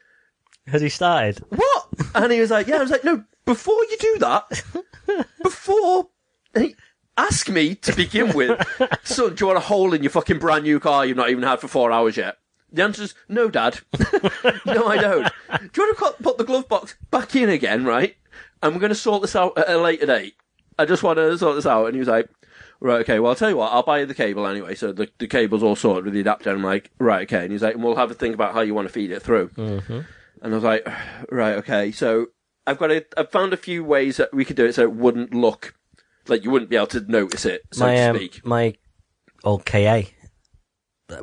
[0.67, 1.39] Has he started?
[1.49, 1.88] what?
[2.15, 2.77] And he was like, yeah.
[2.77, 4.63] I was like, no, before you do that,
[5.43, 6.09] before,
[6.53, 6.75] hey,
[7.18, 8.61] ask me to begin with,
[9.03, 11.43] son, do you want a hole in your fucking brand new car you've not even
[11.43, 12.38] had for four hours yet?
[12.72, 13.80] The answer is no, Dad.
[14.66, 15.32] no, I don't.
[15.72, 18.16] Do you want to put- the glove box back in again, right?
[18.61, 20.36] And we're going to sort this out at a later date.
[20.80, 21.86] I just want to sort this out.
[21.86, 22.30] And he was like,
[22.80, 24.74] right, okay, well, I'll tell you what, I'll buy you the cable anyway.
[24.74, 26.49] So the, the cable's all sorted with the adapter.
[26.49, 27.43] I'm like, right, okay.
[27.43, 29.22] And he's like, and we'll have a think about how you want to feed it
[29.22, 29.49] through.
[29.49, 29.99] Mm-hmm.
[30.41, 30.88] And I was like,
[31.30, 31.91] right, okay.
[31.91, 32.28] So
[32.66, 34.93] I've got a, I've found a few ways that we could do it so it
[34.93, 35.76] wouldn't look
[36.28, 38.45] like you wouldn't be able to notice it, so my to um, speak.
[38.45, 38.74] my
[39.43, 40.01] old KA,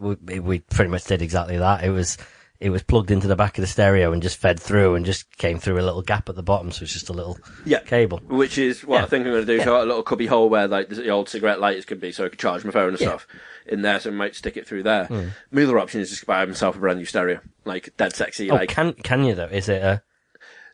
[0.00, 1.84] we, we pretty much did exactly that.
[1.84, 2.18] It was
[2.60, 5.34] it was plugged into the back of the stereo and just fed through and just
[5.38, 7.78] came through a little gap at the bottom, so it's just a little Yeah.
[7.78, 8.18] cable.
[8.28, 9.04] Which is what Yeah.
[9.04, 9.56] I think I'm going to do.
[9.56, 12.12] So I've got a little cubby hole where like the old cigarette lighters could be,
[12.12, 13.08] so I could charge my phone and Yeah.
[13.08, 13.26] stuff
[13.64, 13.98] in there.
[13.98, 15.08] So I might stick it through there.
[15.50, 18.50] My other option is just buy myself a brand new stereo, like dead sexy.
[18.50, 19.46] Oh, like can can you though?
[19.46, 20.02] Is it a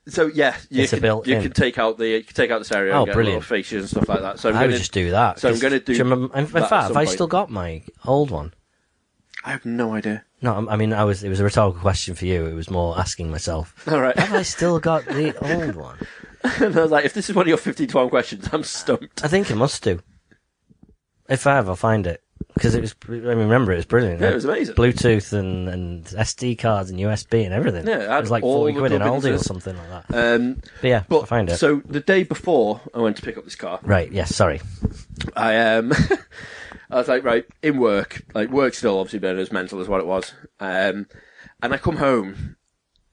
[0.09, 1.43] so, yeah, you It's a can you built-in.
[1.43, 3.41] can take out the you can take out the stereo Oh, and get brilliant.
[3.43, 4.39] little features and stuff like that.
[4.39, 5.39] So I'm I going would just do that.
[5.41, 8.31] so I'm gonna do you remember, in, in fact, have I still got my old
[8.31, 8.55] one?
[9.45, 10.25] I have no idea.
[10.43, 11.23] No, I'm- mean, I was.
[11.25, 12.47] It was a rhetorical question for you.
[12.47, 13.75] It was more asking myself.
[13.89, 14.17] All right.
[14.19, 15.35] Have I still got the
[15.65, 15.99] old one?
[16.43, 18.63] and I was like, if this is one of your 15 to 1 questions, I'm
[18.65, 19.25] stumped.
[19.25, 20.01] I think it must do.
[21.29, 22.23] If I ever find it
[22.57, 22.95] because it was.
[23.09, 24.21] I remember it was brilliant.
[24.21, 24.75] Yeah, it was amazing.
[24.75, 27.87] Bluetooth and, and SD cards and USB and everything.
[27.87, 30.35] Yeah, it it was like forty quid in Aldi or something like that.
[30.41, 31.57] Um, But yeah, but find it.
[31.59, 34.11] so the day before I went to pick up this car, right.
[34.11, 34.35] Yes.
[34.35, 34.61] sorry.
[35.37, 35.93] I um,
[36.91, 40.01] I was like, right, in work, like work still obviously been as mental as what
[40.01, 40.33] it was.
[40.61, 41.07] Um,
[41.63, 42.57] and I come home,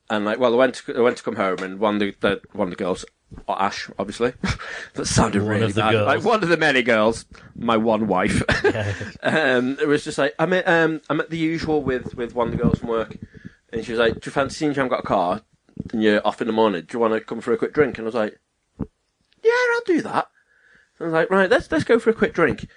[0.10, 2.16] and like, well, I went to, I went to come home, and one of the,
[2.20, 3.04] the one of the girls,
[3.48, 4.34] or Ash, obviously,
[4.94, 5.92] that sounded One really bad.
[5.92, 6.08] girls.
[6.08, 7.26] Like one of the many girls,
[7.56, 8.42] my one wife.
[9.24, 12.48] um, it was just like I'm at, um, I'm at the usual with with one
[12.48, 13.18] of the girls from work,
[13.72, 15.42] and she was like, "Do you fancy seeing if I've got a car?"
[15.92, 16.84] And you're off in the morning.
[16.88, 17.98] Do you want to come for a quick drink?
[17.98, 18.40] And I was like,
[19.44, 20.28] "Yeah, I'll do that."
[21.00, 22.68] And I was like, right, let's let's go for a quick drink.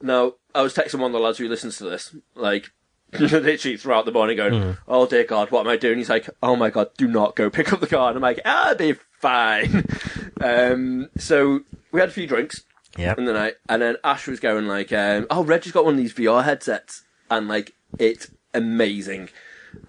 [0.00, 2.72] Now, I was texting one of the lads who listens to this, like,
[3.12, 5.98] literally throughout the morning going, oh dear God, what am I doing?
[5.98, 8.08] He's like, oh my God, do not go pick up the car.
[8.08, 9.86] And I'm like, I'll be fine.
[10.42, 11.60] um, so
[11.92, 12.64] we had a few drinks
[12.98, 13.14] Yeah.
[13.16, 15.98] in the night, and then Ash was going like, um, oh, Reggie's got one of
[16.00, 19.30] these VR headsets, and like, it's amazing.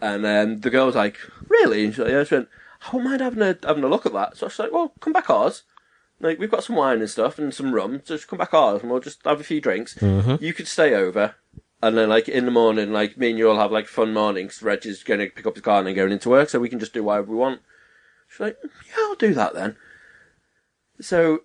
[0.02, 1.18] And um, the girl was like,
[1.50, 1.84] really?
[1.86, 2.48] And she, yeah, she went,
[2.86, 4.38] I wouldn't mind having a, having a look at that.
[4.38, 5.64] So I was like, well, come back ours.
[6.22, 8.82] Like, we've got some wine and stuff and some rum, so just come back ours
[8.82, 9.98] and we'll just have a few drinks.
[10.02, 11.36] You could stay over.
[11.82, 14.62] And then, like, in the morning, like, me and you all have, like, fun mornings.
[14.64, 16.70] Reg is going to pick up his car and then going into work, so we
[16.70, 17.60] can just do whatever we want.
[18.34, 19.76] She's like, yeah, I'll do that then.
[21.02, 21.42] So,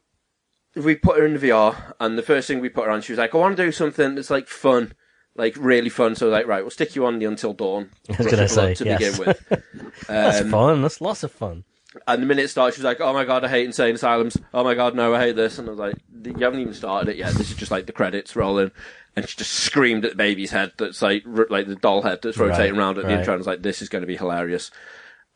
[0.74, 3.12] we put her in the VR, and the first thing we put her on, she
[3.12, 4.92] was like, I want to do something that's, like, fun.
[5.34, 6.14] Like, really fun.
[6.16, 7.90] So, like, right, we'll stick you on the Until Dawn.
[8.08, 9.18] I was Rush gonna say, To yes.
[9.18, 9.62] begin with.
[10.08, 10.82] That's Um, fun.
[10.82, 11.64] That's lots of fun.
[12.06, 14.36] and the minute it started, she was like, "Oh my god, I hate insane asylums.
[14.54, 17.08] Oh my god, no, I hate this." And I was like, "You haven't even started
[17.10, 17.32] it yet.
[17.34, 18.70] This is just like the credits rolling."
[19.16, 20.72] And she just screamed at the baby's head.
[20.76, 23.18] That's like like the doll head that's rotating Right, around at the right.
[23.18, 23.32] intro.
[23.34, 24.70] And I was like, "This is going to be hilarious."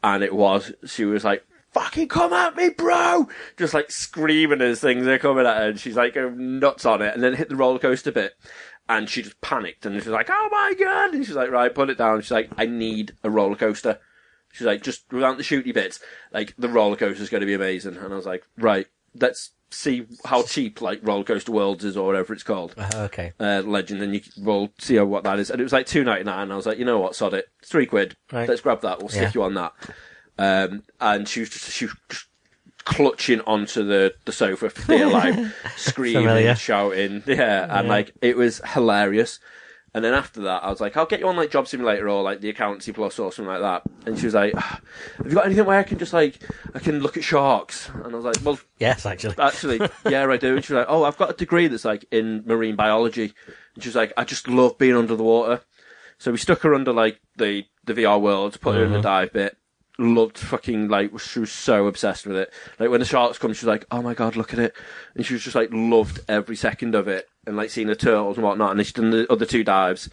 [0.03, 0.73] And it was.
[0.87, 5.47] She was like, "Fucking come at me, bro!" Just like screaming as things are coming
[5.47, 5.69] at her.
[5.71, 7.15] And she's like nuts on it.
[7.15, 8.35] And then hit the roller coaster bit.
[8.89, 11.91] And she just panicked and she's like, "Oh my god!" And she's like, "Right, put
[11.91, 14.01] it down." She's like, "I need a roller coaster."
[14.53, 15.99] She's like, just without the shooty bits,
[16.31, 17.97] like the roller coaster's going to be amazing.
[17.97, 18.87] And I was like, right,
[19.19, 23.33] let's see how cheap like Roller Coaster Worlds is or whatever it's called, Uh, okay.
[23.41, 25.51] uh, Legend, and you we'll see how, what that is.
[25.51, 26.53] And it was like two ninety nine.
[26.53, 28.17] I was like, you know what, sod it, three quid.
[28.31, 28.49] Right.
[28.49, 29.01] Let's grab that.
[29.01, 29.31] We'll stick Yeah.
[29.35, 29.73] you on that.
[30.39, 32.27] Um, and she was just she was just
[32.85, 35.37] clutching onto the the sofa for dear life,
[35.77, 39.39] screaming, shouting, yeah, and like it was hilarious.
[39.95, 42.23] And then after that, I was like, I'll get you on like Job Simulator or
[42.23, 43.83] like the Accountancy Plus or something like that.
[44.07, 44.81] And she was like, "Ah,
[45.19, 46.39] Have you got anything where I can just like
[46.75, 47.91] I can look at sharks?
[47.91, 49.35] And I was like, Well, Yes, actually.
[49.39, 50.57] actually, yeah, I do.
[50.57, 53.35] And she was like, Oh, I've got a degree that's like in marine biology.
[53.75, 55.61] And she was like, I just love being under the water.
[56.17, 59.33] So we stuck her under like the the VR world, put her in the dive
[59.33, 59.59] bit.
[60.03, 62.53] Loved fucking like she was so obsessed with it.
[62.81, 64.75] Like when the sharks come, she's like, "Oh my god, look at it!"
[65.15, 68.37] And she was just like loved every second of it, and like seeing the turtles
[68.37, 68.71] and whatnot.
[68.73, 70.11] And then she done the other two dives,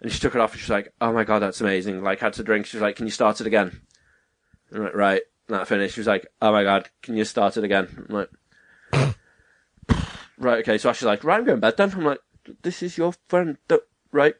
[0.00, 2.34] and she took it off, and she's like, "Oh my god, that's amazing!" Like had
[2.34, 2.66] to drink.
[2.66, 3.80] She's like, "Can you start it again?"
[4.72, 5.94] I'm like, "Right." And that finished.
[5.94, 8.30] She was like, "Oh my god, can you start it again?" I'm like,
[10.38, 12.20] "Right, okay." So Ashley's like, "Right, I'm going to bed then." I'm like,
[12.62, 13.56] "This is your friend,
[14.12, 14.34] right?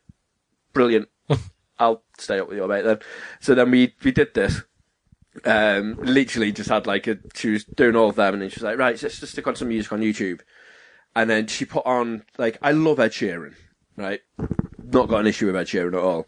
[0.72, 1.08] Brilliant."
[1.80, 3.00] I'll stay up with your mate then.
[3.40, 4.62] So then we we did this.
[5.44, 8.56] Um, literally just had like a she was doing all of them, and then she
[8.56, 10.40] was like, right, let's just stick on some music on YouTube.
[11.16, 13.54] And then she put on like I love Ed Sheeran,
[13.96, 14.20] right?
[14.82, 16.26] Not got an issue with Ed Sheeran at all.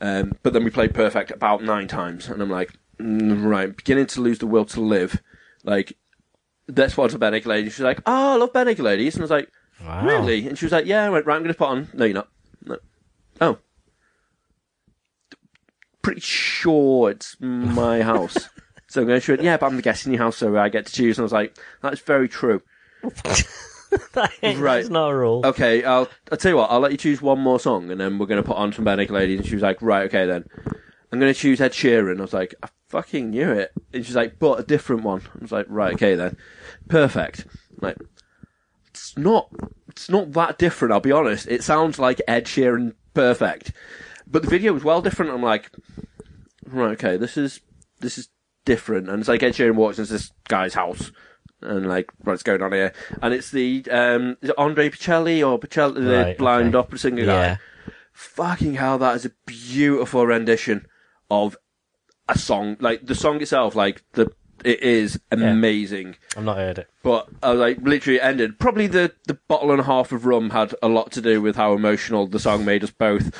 [0.00, 4.06] Um, but then we played Perfect about nine times, and I'm like, mm, right, beginning
[4.06, 5.22] to lose the will to live.
[5.62, 5.96] Like,
[6.66, 7.70] that's what's a Benedict Lady.
[7.70, 9.50] She's like, oh, I love Benedict Ladies, and I was like,
[9.84, 10.04] Wow.
[10.04, 10.48] really?
[10.48, 11.04] And she was like, yeah.
[11.04, 11.88] I went, right, I'm going to put on.
[11.92, 12.28] No, you're not.
[12.64, 12.76] No.
[13.40, 13.58] Oh.
[16.02, 18.48] Pretty sure it's my house.
[18.88, 19.42] so I'm going to show it.
[19.42, 21.16] Yeah, but I'm the guest in your house, so I get to choose.
[21.18, 22.62] And I was like, that's very true.
[23.02, 24.78] that ain't, Right.
[24.78, 25.42] That's not a rule.
[25.44, 26.70] Okay, I'll I'll tell you what.
[26.70, 28.84] I'll let you choose one more song, and then we're going to put on some
[28.84, 29.40] Barenaked Ladies.
[29.40, 30.44] And she was like, right, okay then.
[31.12, 32.18] I'm going to choose Ed Sheeran.
[32.18, 33.72] I was like, I fucking knew it.
[33.92, 35.20] And she's like, but a different one.
[35.36, 36.38] I was like, right, okay then.
[36.88, 37.46] Perfect.
[37.82, 37.98] Like,
[38.88, 39.50] it's not,
[39.88, 40.92] it's not that different.
[40.92, 41.48] I'll be honest.
[41.48, 43.72] It sounds like Ed Sheeran perfect,
[44.32, 45.30] but the video was well different.
[45.30, 45.70] I'm like,
[46.66, 47.60] right, okay, this is
[48.00, 48.28] this is
[48.64, 49.08] different.
[49.08, 51.12] And it's like Ed Sheeran walks into this guy's house.
[51.60, 52.92] And like, what's going on here?
[53.22, 56.78] And it's the um, is it Andre Pacelli or Pacelli, the Right, blind okay.
[56.78, 57.54] opera singer Yeah.
[57.54, 57.58] guy?
[58.12, 60.86] Fucking hell, that is a beautiful rendition
[61.30, 61.56] of
[62.28, 62.76] a song.
[62.80, 64.30] Like the song itself, like the
[64.64, 66.16] it is amazing.
[66.36, 66.88] I've not heard it.
[67.02, 68.58] But I was like, literally it ended.
[68.58, 71.56] Probably the, the bottle and a half of rum had a lot to do with
[71.56, 73.30] how emotional the song made us both.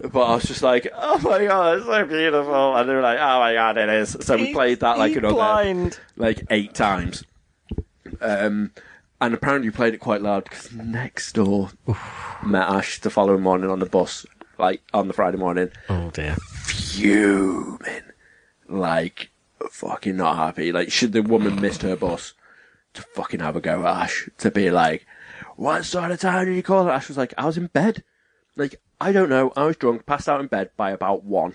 [0.00, 2.76] But I was just like, oh my god, it's so beautiful.
[2.76, 4.16] And they were like, oh my god, it is.
[4.20, 5.98] So we played that like another blind.
[6.16, 7.24] like eight times.
[8.20, 8.72] Um,
[9.20, 11.70] and apparently we played it quite loud because next door
[12.44, 14.26] met Ash the following morning on the bus,
[14.58, 16.36] like on the Friday morning, Oh dear.
[16.64, 18.02] fuming,
[18.68, 19.30] like
[19.70, 20.72] fucking not happy.
[20.72, 22.34] Like, should the woman missed her bus
[22.94, 25.06] to fucking have a go at Ash to be like,
[25.56, 26.92] what sort of time did you call it?
[26.92, 28.04] Ash was like, I was in bed.
[28.56, 29.52] Like, I don't know.
[29.56, 31.54] I was drunk, passed out in bed by about one.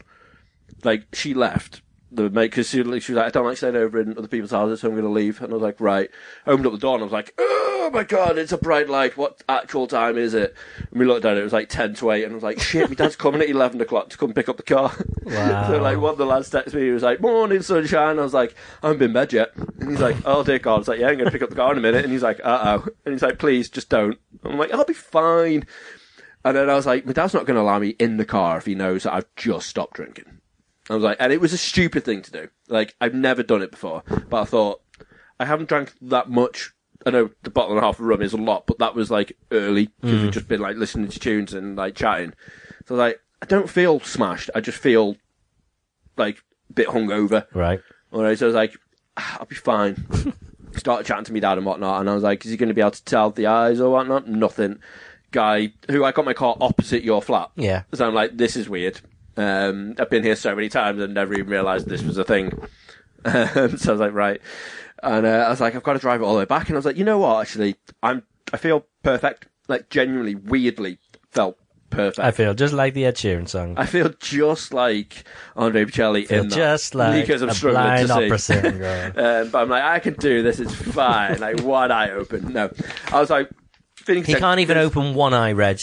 [0.83, 1.81] Like, she left.
[2.11, 4.51] The mate, because she, she was like, I don't like staying over in other people's
[4.51, 5.41] houses, so I'm going to leave.
[5.41, 6.09] And I was like, right.
[6.45, 8.89] I Opened up the door and I was like, oh my god, it's a bright
[8.89, 9.15] light.
[9.15, 10.55] What actual time is it?
[10.89, 12.59] And we looked at it, it was like 10 to 8, and I was like,
[12.59, 14.93] shit, my dad's coming at 11 o'clock to come pick up the car.
[15.29, 15.67] Wow.
[15.67, 18.17] so, like, one of the lads texted me, he was like, morning, sunshine.
[18.17, 19.55] I was like, I haven't been bed yet.
[19.79, 20.73] And he's like, oh dear God.
[20.73, 22.03] I was like, yeah, I'm going to pick up the car in a minute.
[22.03, 22.89] And he's like, uh oh.
[23.05, 24.17] And he's like, please, just don't.
[24.43, 25.67] I'm like, I'll be fine.
[26.43, 28.57] And then I was like, my dad's not going to allow me in the car
[28.57, 30.38] if he knows that I've just stopped drinking.
[30.89, 32.49] I was like, and it was a stupid thing to do.
[32.67, 34.81] Like, I've never done it before, but I thought,
[35.39, 36.71] I haven't drank that much.
[37.05, 39.09] I know the bottle and a half of rum is a lot, but that was
[39.09, 42.33] like early because we've just been like listening to tunes and like chatting.
[42.87, 44.49] So I was like, I don't feel smashed.
[44.53, 45.15] I just feel
[46.17, 47.45] like a bit hungover.
[47.53, 47.79] Right.
[48.11, 48.77] Alright, so I was like,
[49.15, 50.05] "Ah, I'll be fine.
[50.75, 52.73] Started chatting to me dad and whatnot, and I was like, is he going to
[52.75, 54.27] be able to tell the eyes or whatnot?
[54.27, 54.79] Nothing.
[55.31, 57.51] Guy who I got my car opposite your flat.
[57.55, 57.83] Yeah.
[57.93, 58.99] So I'm like, this is weird.
[59.39, 62.51] Um, I've been here so many times and never even realised this was a thing.
[63.25, 64.41] Um, so I was like, right.
[65.01, 66.67] And uh, I was like, I've got to drive it all the way back.
[66.67, 67.41] And I was like, you know what?
[67.41, 68.23] Actually, I'm.
[68.51, 69.47] I feel perfect.
[69.67, 70.97] Like genuinely, weirdly
[71.29, 71.57] felt
[71.89, 72.19] perfect.
[72.19, 73.75] I feel just like the Ed Sheeran song.
[73.77, 75.23] I feel just like
[75.55, 76.55] Andre Bocelli in that.
[76.55, 78.25] just like because I'm a struggling blind to see.
[78.25, 79.13] opera singer.
[79.15, 80.59] um, but I'm like, I can do this.
[80.59, 81.39] It's fine.
[81.39, 82.53] like one eye open.
[82.53, 82.71] No,
[83.11, 83.49] I was like,
[84.07, 85.79] he can't even open one eye, Reg.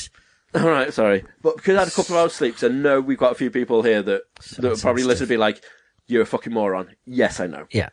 [0.55, 3.01] All right, sorry, but because I had a couple of hours sleep, so I know
[3.01, 4.23] we've got a few people here that
[4.59, 5.63] that would probably listen to be like,
[6.07, 7.89] "You're a fucking moron." Yes, I know, Yeah.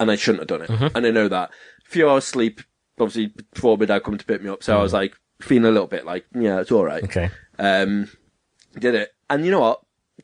[0.00, 0.96] and I shouldn't have done it, Mm-hmm.
[0.96, 1.50] and I know that.
[1.86, 2.62] A few hours sleep,
[2.98, 5.70] obviously before my dad come to pick me up, so I was like feeling a
[5.70, 7.02] little bit like, yeah, it's all right.
[7.02, 7.06] Mm.
[7.06, 7.30] Okay.
[7.58, 8.08] Um,
[8.78, 9.80] did it, and you know what?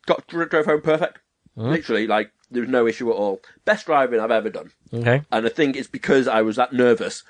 [0.07, 1.19] Got dro- drove home perfect.
[1.57, 1.71] Mm-hmm.
[1.71, 3.41] Literally, like there was no issue at all.
[3.65, 5.23] Best driving I've ever done, Okay.
[5.31, 7.23] and I think it's because I was that nervous.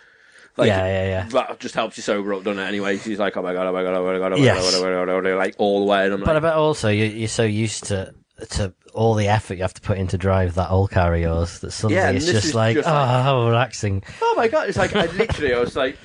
[0.57, 1.29] Like, Yeah, yeah, yeah.
[1.31, 2.67] That just helps you sober up, doesn't it?
[2.67, 4.63] Anyway, she's like, "Oh my god, oh my god, oh my god, oh my Yes.
[4.73, 6.43] god, oh my god, oh my god," like all the way, and I'm But like,
[6.43, 8.15] bet also you're, you're so used to
[8.51, 11.21] to all the effort you have to put in to drive that old car of
[11.21, 14.03] yours that suddenly Yeah, it's just like, just oh, like- how relaxing.
[14.23, 15.99] "Oh my god!" It's like I literally, I was like,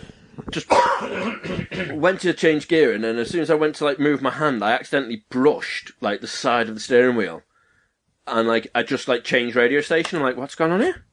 [0.49, 0.67] just
[1.93, 4.31] went to change gear, and then as soon as I went to like move my
[4.31, 7.41] hand, I accidentally brushed like the side of the steering wheel,
[8.27, 10.17] and like I just like changed radio station.
[10.17, 11.05] I'm like, "What's going on here?"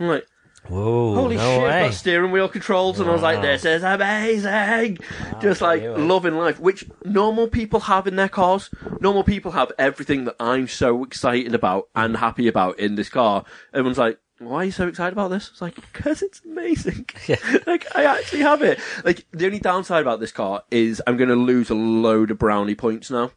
[0.00, 0.26] I'm like,
[0.68, 1.90] Whoa, Holy no shit, way.
[1.92, 4.98] steering wheel controls, and I was like, this is amazing!
[5.40, 5.94] Just like eh?
[5.96, 8.68] loving life, which normal people have in their cars.
[9.00, 13.44] Normal people have everything that I'm so excited about and happy about in this car.
[13.72, 15.48] Everyone's like, why are you so excited about this?
[15.48, 17.06] It's like, because it's amazing.
[17.26, 17.36] Yeah.
[17.66, 18.78] like, I actually have it.
[19.04, 22.38] Like, the only downside about this car is I'm going to lose a load of
[22.38, 23.32] brownie points now.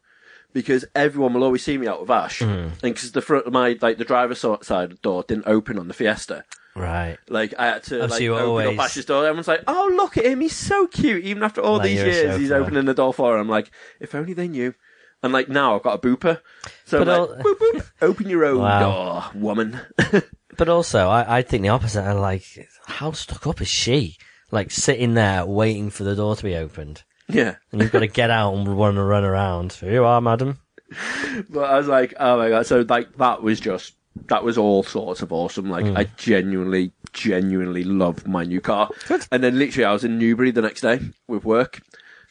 [0.52, 2.40] Because everyone will always see me out with Ash.
[2.40, 2.50] Hmm.
[2.50, 5.94] And because the front of my, like, the driver's side door didn't open on the
[5.94, 6.44] Fiesta.
[6.74, 7.18] Right.
[7.28, 9.24] Like I had to Oh, so like you open always- up Ash's door.
[9.26, 10.40] Everyone's like, "Oh, look at him!
[10.40, 12.62] He's so cute." Even after all Like these years, he's chauffeur.
[12.62, 13.38] opening the door for her.
[13.38, 13.70] I'm like,
[14.00, 14.74] if only they knew.
[15.22, 16.40] And like now, I've got a booper.
[16.86, 19.30] So like, all- boop, boop, open your own Wow.
[19.32, 19.80] door, woman.
[20.58, 22.02] But also, I, I think the opposite.
[22.02, 22.44] I'm like,
[22.86, 24.18] how stuck up is she?
[24.50, 27.54] Like sitting there waiting for the door to be opened, yeah.
[27.72, 29.72] and you've got to get out and run and run around.
[29.72, 30.58] Here you are, madam.
[31.48, 32.66] But I was like, oh my god.
[32.66, 33.94] So like that was just
[34.28, 35.70] that was all sorts of awesome.
[35.70, 38.90] Like I genuinely, genuinely love my new car.
[39.08, 39.26] Good.
[39.32, 41.80] And then literally, I was in Newbury the next day with work.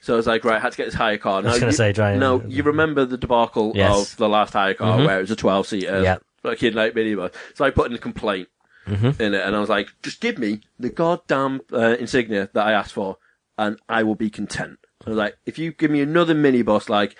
[0.01, 1.39] So I was like, right, I had to get this hire car.
[1.39, 3.91] I was gonna you- say, No, you remember the debacle Yes.
[3.91, 3.99] Mm-hmm.
[4.01, 6.17] of the last hire car where it was a 12 seater, Yeah.
[6.41, 7.33] fucking like minibus.
[7.55, 8.47] So I put in a complaint
[8.87, 9.21] Mm-hmm.
[9.21, 12.71] in it, and I was like, just give me the goddamn uh, insignia that I
[12.71, 13.17] asked for,
[13.55, 14.79] and I will be content.
[15.05, 17.15] I was like, if you give me another Mini minibus, like,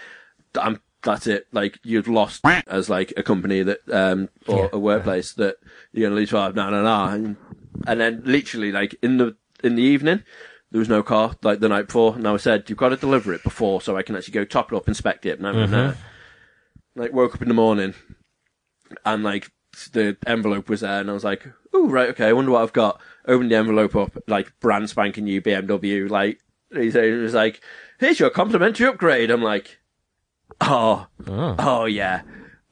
[0.60, 1.48] I'm, that's it.
[1.52, 4.70] Like, you've lost as like a company that, um, or Yeah.
[4.74, 5.58] a workplace that
[5.94, 7.06] you're gonna lose five, no, no, no.
[7.06, 7.36] And,
[7.88, 10.24] and then literally, like, in the, in the evening,
[10.72, 13.34] there was no car, like the night before, and I said, you've got to deliver
[13.34, 15.98] it before so I can actually go top it up, inspect it, and I'm gonna,
[16.96, 17.94] like, woke up in the morning,
[19.06, 19.52] and like,
[19.94, 22.28] the envelope was there, and I was like, "Oh, right, okay.
[22.28, 26.10] I wonder what I've got." Opened the envelope up, like brand spanking new BMW.
[26.10, 26.40] Like
[26.74, 27.62] he was like,
[27.98, 29.80] "Here's your complimentary upgrade." I'm like,
[30.62, 32.22] "Oh, oh, yeah."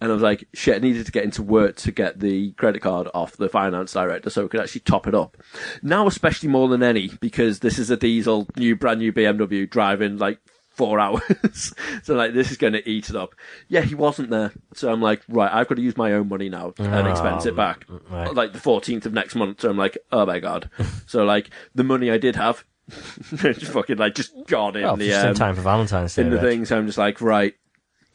[0.02, 2.82] And I was like, "Shit!" I needed to get into work to get the credit
[2.82, 5.36] card off the finance director, so we could actually top it up.
[5.84, 10.18] Now, especially more than any, because this is a diesel, new, brand new BMW driving
[10.18, 11.74] like four hours.
[12.04, 13.36] so like this is going to eat it up.
[13.68, 14.54] Yeah, he wasn't there.
[14.74, 17.58] So I'm like, right, I've got to use my own money now and expense it
[17.58, 17.86] back.
[18.10, 18.34] right.
[18.34, 19.60] Like the 14th of next month.
[19.60, 20.70] So I'm like, oh my god.
[21.08, 22.64] so like the money I did have,
[23.36, 26.22] just fucking like just gone in Well, the just in um, time for Valentine's Day.
[26.22, 26.46] in the Reg.
[26.46, 26.66] thing.
[26.66, 27.56] So I'm just like, right.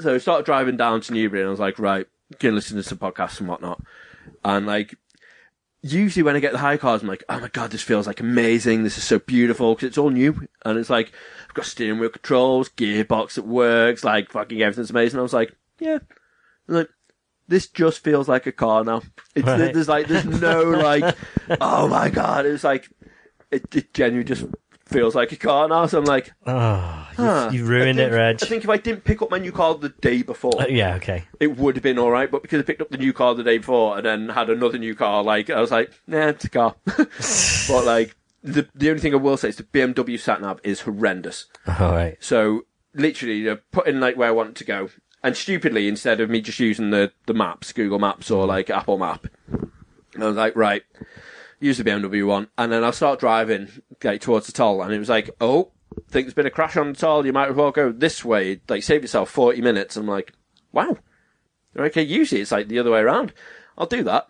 [0.00, 2.06] So I started driving down to Newbury and I was like, right,
[2.38, 3.80] gonna listen to some podcasts and whatnot.
[4.44, 4.96] And like,
[5.82, 8.20] usually when I get the high cars, I'm like, oh my god, this feels like
[8.20, 8.82] amazing.
[8.84, 10.48] This is so beautiful because it's all new.
[10.64, 11.12] And it's like,
[11.48, 15.18] I've got steering wheel controls, gearbox that works, like fucking everything's amazing.
[15.20, 15.98] I was like, yeah.
[16.68, 16.88] I'm like,
[17.46, 19.02] this just feels like a car now.
[19.34, 19.72] It's, Right.
[19.74, 21.14] there's like, there's no like,
[21.60, 22.46] oh my god.
[22.46, 22.88] It was like,
[23.50, 24.46] it, it genuinely just
[24.94, 25.84] feels like a car now.
[25.86, 27.50] So I'm like, Oh, you, Huh.
[27.52, 28.36] you ruined I it, think- Reg.
[28.42, 30.94] I think if I didn't pick up my new car the day before, Uh, yeah,
[30.96, 31.24] okay.
[31.40, 32.30] it would have been all right.
[32.30, 34.78] But because I picked up the new car the day before and then had another
[34.78, 36.74] new car, like I was like, nah, it's a car.
[36.86, 40.80] but like the the only thing I will say is the BMW sat nav is
[40.82, 41.46] horrendous.
[41.66, 42.16] All right.
[42.20, 44.90] So literally, you put in like where I want to go,
[45.22, 48.98] and stupidly, instead of me just using the the maps, Google Maps or like Apple
[48.98, 49.26] Map,
[50.20, 50.82] I was like, right,
[51.60, 53.68] use the BMW one, and then I'll start driving
[54.02, 55.70] like towards the toll, and it was like, oh,
[56.10, 58.60] think there's been a crash on the toll, you might as well go this way,
[58.68, 59.96] like save yourself forty minutes.
[59.96, 60.32] I'm like,
[60.72, 60.96] wow,
[61.76, 63.32] okay, usually it's like the other way around.
[63.76, 64.28] I'll do that.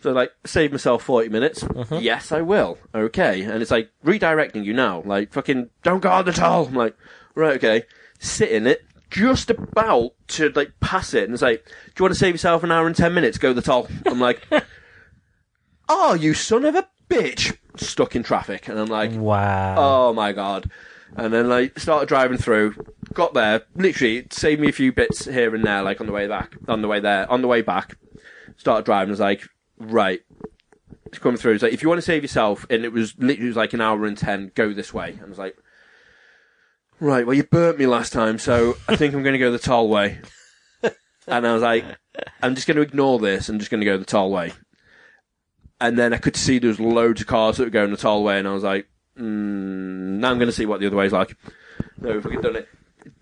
[0.00, 1.62] So like, save myself 40 minutes.
[1.64, 1.98] Uh-huh.
[2.00, 2.78] Yes, I will.
[2.94, 3.42] Okay.
[3.42, 5.02] And it's like, redirecting you now.
[5.04, 6.66] Like, fucking, don't go on the toll.
[6.66, 6.96] I'm like,
[7.34, 7.82] right, okay.
[8.20, 11.24] Sit in it, just about to like pass it.
[11.24, 13.38] And it's like, do you want to save yourself an hour and 10 minutes?
[13.38, 13.88] Go the toll.
[14.06, 14.46] I'm like,
[15.88, 17.56] oh, you son of a bitch.
[17.76, 18.68] Stuck in traffic.
[18.68, 19.74] And I'm like, Wow.
[19.78, 20.70] Oh my god.
[21.16, 22.74] And then like started driving through,
[23.14, 26.12] got there, literally it saved me a few bits here and there, like on the
[26.12, 27.96] way back, on the way there, on the way back.
[28.56, 29.42] Started driving, I was like,
[29.78, 30.20] right.
[31.06, 31.54] It's coming through.
[31.54, 33.72] It's like if you want to save yourself, and it was literally it was like
[33.72, 35.12] an hour and ten, go this way.
[35.12, 35.56] And I was like,
[37.00, 39.58] right, well you burnt me last time, so I think I'm going to go the
[39.58, 40.18] toll way.
[41.26, 41.84] and I was like,
[42.42, 43.48] I'm just going to ignore this.
[43.48, 44.52] I'm just going to go the toll way.
[45.80, 48.24] And then I could see there was loads of cars that were going the toll
[48.24, 51.12] way, and I was like, mm, now I'm going to see what the other way's
[51.12, 51.36] like.
[52.00, 52.68] No, fucking done it.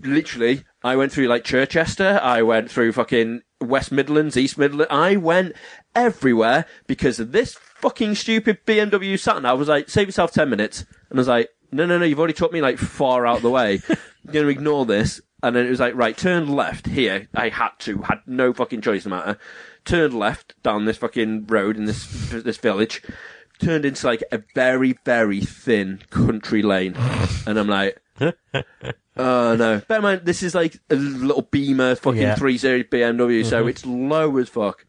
[0.01, 2.19] Literally, I went through like Chichester.
[2.23, 4.91] I went through fucking West Midlands, East Midlands.
[4.91, 5.55] I went
[5.95, 9.51] everywhere because of this fucking stupid BMW sat nav.
[9.51, 10.85] I was like, save yourself 10 minutes.
[11.11, 13.43] And I was like, no, no, no, you've already took me like far out of
[13.43, 13.81] the way.
[13.89, 15.21] You're going to ignore this.
[15.43, 17.29] And then it was like, right, turn left here.
[17.35, 19.39] I had to, had no fucking choice no matter.
[19.87, 23.03] Turned left down this fucking road in this, this village.
[23.59, 26.95] Turned into like a very, very thin country lane.
[27.47, 28.03] And I'm like,
[29.19, 29.81] Oh no!
[29.89, 32.35] Bear in mind, this is like a little Beamer, fucking Yeah.
[32.35, 33.69] three series BMW, so mm-hmm.
[33.69, 34.86] it's low as fuck,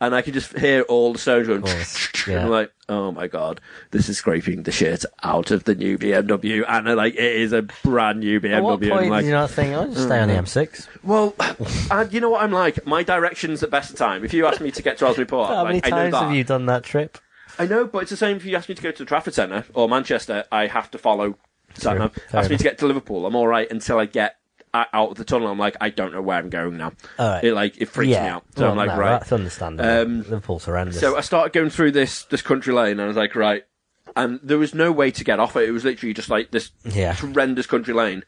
[0.00, 1.64] and I can just hear all the stones going.
[2.26, 2.44] yeah.
[2.44, 6.64] I'm like, oh my god, this is scraping the shit out of the new BMW,
[6.66, 8.54] and uh, like it is a brand new BMW.
[8.54, 10.88] At what point I'm like, did you not think, I'll just stay on the M6?
[11.02, 11.34] well,
[11.90, 12.86] and you know what I'm like?
[12.86, 14.24] My directions at best of time.
[14.24, 16.24] If you ask me to get to Osmond Port, How many like, I know times
[16.24, 17.18] have you done that trip?
[17.58, 19.34] I know, but it's the same if you ask me to go to the Trafford
[19.34, 21.36] Centre or Manchester, I have to follow
[21.74, 22.14] sat nav.
[22.14, 24.36] Fair Ask me to get to Liverpool, I'm alright until I get
[24.74, 25.48] out of the tunnel.
[25.48, 26.92] I'm like, I don't know where I'm going now.
[27.18, 28.44] It like it freaks me out.
[28.56, 29.18] So Well, I'm like, no, right.
[29.18, 29.88] That's understandable.
[29.90, 31.00] Um, Liverpool's horrendous.
[31.00, 33.64] So I started going through this this country lane, and I was like, right.
[34.16, 35.68] And there was no way to get off it.
[35.68, 37.14] It was literally just like this Yeah.
[37.14, 38.24] horrendous country lane.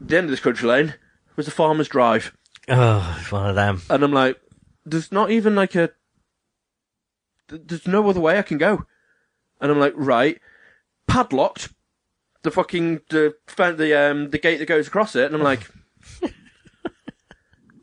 [0.00, 0.94] The end of this country lane
[1.36, 2.32] was a farmer's drive.
[2.68, 3.82] oh, it's one of them.
[3.90, 4.40] And I'm like,
[4.84, 5.90] there's not even like a,
[7.48, 8.84] there's no other way I can go.
[9.60, 10.40] And I'm like, right,
[11.06, 11.70] padlocked,
[12.46, 15.26] the fucking, the, the, um, the gate that goes across it.
[15.26, 15.60] And I'm like,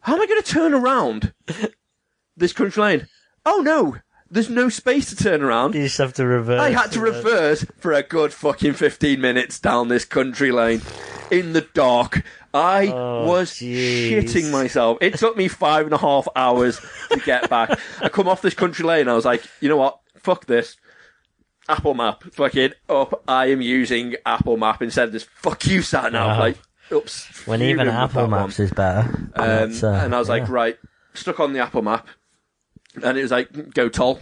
[0.01, 1.33] how am I going to turn around
[2.35, 3.07] this country lane?
[3.45, 3.97] Oh no,
[4.29, 5.75] there's no space to turn around.
[5.75, 6.61] You just have to reverse.
[6.61, 10.81] I had to reverse for a good fucking 15 minutes down this country lane
[11.29, 12.23] in the dark.
[12.53, 14.11] I Oh, was jeez.
[14.11, 14.97] shitting myself.
[15.01, 16.79] It took me five and a half hours
[17.11, 17.77] to get back.
[18.01, 19.07] I come off this country lane.
[19.07, 19.99] I was like, you know what?
[20.17, 20.77] Fuck this.
[21.69, 23.23] Apple Map, fucking up.
[23.27, 25.23] I am using Apple Map instead of this.
[25.23, 26.37] Fuck you, sat nav.
[26.37, 26.39] Wow.
[26.39, 26.57] Like,
[26.91, 27.47] oops.
[27.47, 28.41] When even Apple that one.
[28.41, 29.09] Maps is better.
[29.35, 30.77] Um, uh, and I was like, right,
[31.13, 32.07] stuck on the Apple Map,
[33.01, 34.19] and it was like, go toll.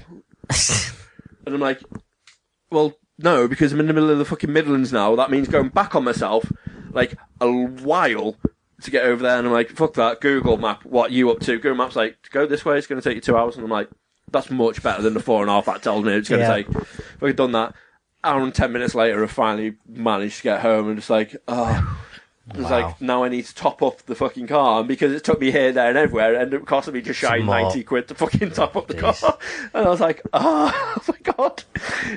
[1.45, 1.81] And I'm like,
[2.69, 5.15] well, no, because I'm in the middle of the fucking Midlands now.
[5.15, 6.51] That means going back on myself,
[6.91, 8.35] like, a while
[8.83, 9.37] to get over there.
[9.37, 10.21] And I'm like, fuck that.
[10.21, 11.57] Google Map, what you up to?
[11.57, 13.55] Google Map's like, go this way, it's going to take you two hours.
[13.55, 13.89] And I'm like,
[14.31, 16.47] that's much better than the four and a half that told me it's going to
[16.47, 16.55] Yeah.
[16.55, 16.69] take.
[16.69, 17.73] If I'd done that,
[18.23, 21.97] hour and ten minutes later, I finally managed to get home and just like, oh.
[22.49, 22.81] It was Wow.
[22.87, 25.51] like, now I need to top up the fucking car, and because it took me
[25.51, 27.61] here, there, and everywhere, it ended up costing me just shy Some more.
[27.61, 29.21] 90 quid to fucking top up the Jeez.
[29.21, 29.37] car.
[29.75, 31.63] And I was like, oh, oh my god.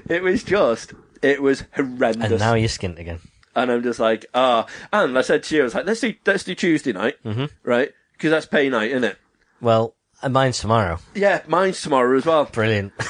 [0.09, 2.31] It was just, it was horrendous.
[2.33, 3.21] And now you're skint again.
[3.55, 4.67] And I'm just like, ah.
[4.93, 7.45] And I said to you, I was like, let's do, let's do Tuesday night, mm-hmm.
[7.63, 7.93] right?
[8.15, 9.19] Because that's pay night, isn't it?
[9.61, 9.94] Well,
[10.25, 10.99] uh, mine's tomorrow.
[11.15, 12.45] Yeah, mine's tomorrow as well.
[12.47, 12.93] Brilliant.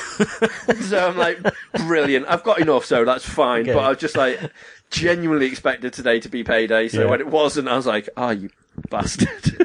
[0.81, 1.39] So I'm like,
[1.87, 2.27] brilliant.
[2.29, 3.63] I've got enough, so that's fine.
[3.63, 3.73] Okay.
[3.73, 4.39] But I was just like,
[4.91, 6.89] genuinely expected today to be payday.
[6.89, 7.11] So Yeah.
[7.11, 8.51] when it wasn't, I was like, ah, you
[8.91, 9.29] bastard.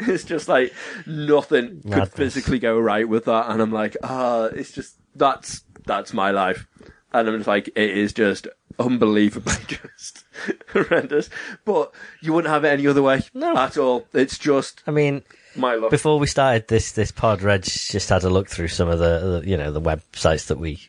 [0.00, 0.72] it's just like
[1.06, 3.50] nothing could physically go right with that.
[3.50, 6.66] And I'm like, ah, it's just, that's, that's my life.
[7.12, 8.46] And I'm just like, it is just
[8.78, 10.24] unbelievably just
[10.72, 11.28] horrendous.
[11.64, 13.22] But you wouldn't have it any other way.
[13.34, 13.56] No.
[13.56, 14.06] At all.
[14.14, 15.22] It's just I mean,
[15.56, 15.90] my luck.
[15.90, 19.40] before we started this this pod, Reg just had a look through some of the,
[19.40, 20.80] the you know the websites that we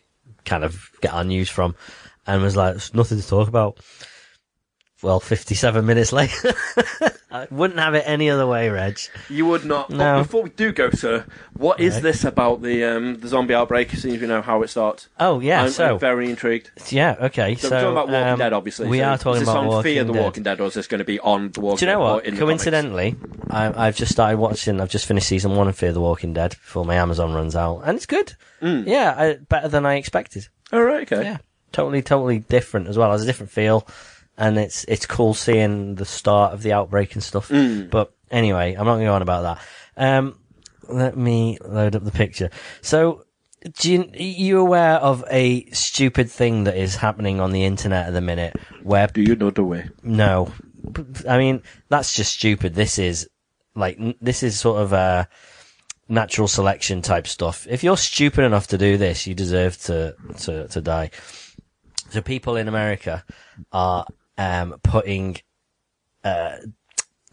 [0.46, 1.76] kind of get our news from,
[2.28, 3.80] and was like, "There's nothing to talk about."
[5.04, 6.54] Well, fifty-seven minutes later,
[7.32, 9.00] I wouldn't have it any other way, Reg.
[9.30, 9.90] You would not.
[9.90, 9.98] No.
[9.98, 11.26] But before we do go, sir,
[11.58, 12.04] what is Right.
[12.04, 13.94] this about the um, the zombie outbreak?
[13.94, 15.10] as we know how it starts.
[15.20, 16.72] Oh yeah, I'm, so I'm very intrigued.
[16.92, 17.56] yeah, okay.
[17.56, 18.88] So, So, we're talking about Walking um, Dead, obviously.
[18.88, 20.24] We So are is talking this about on Walking Fear the Dead.
[20.24, 22.14] Walking Dead, or is this going to be on the Walking Do you know Dead?
[22.14, 22.26] what?
[22.26, 22.64] in the comics?
[22.64, 23.16] Coincidentally,
[23.50, 24.80] I, I've just started watching.
[24.80, 27.82] I've just finished season one of Fear the Walking Dead before my Amazon runs out,
[27.86, 28.36] and it's good.
[28.62, 28.88] Mm.
[28.88, 30.48] Yeah, I, better than I expected.
[30.72, 31.12] All right.
[31.12, 31.24] Okay.
[31.26, 31.38] Yeah,
[31.74, 33.10] totally, totally different as well.
[33.10, 33.86] It has a different feel,
[34.38, 37.50] and it's it's cool seeing the start of the outbreak and stuff.
[37.50, 37.90] Mm.
[37.90, 39.60] But anyway, I'm not going to go on about
[39.98, 40.20] that.
[40.20, 40.40] Um,
[40.90, 42.50] let me load up the picture.
[42.82, 43.26] So,
[43.80, 48.14] do you, you aware of a stupid thing that is happening on the internet at
[48.14, 49.90] the minute where Do you know the way?
[50.02, 50.52] no,
[51.28, 52.76] I mean that's just stupid.
[52.76, 53.30] This is
[53.76, 55.28] like this is sort of a
[56.10, 57.66] natural selection type stuff.
[57.70, 61.12] If you're stupid enough to do this, you deserve to to to die.
[62.10, 63.24] So people in America
[63.72, 64.06] are
[64.38, 65.38] um, putting
[66.24, 66.58] uh,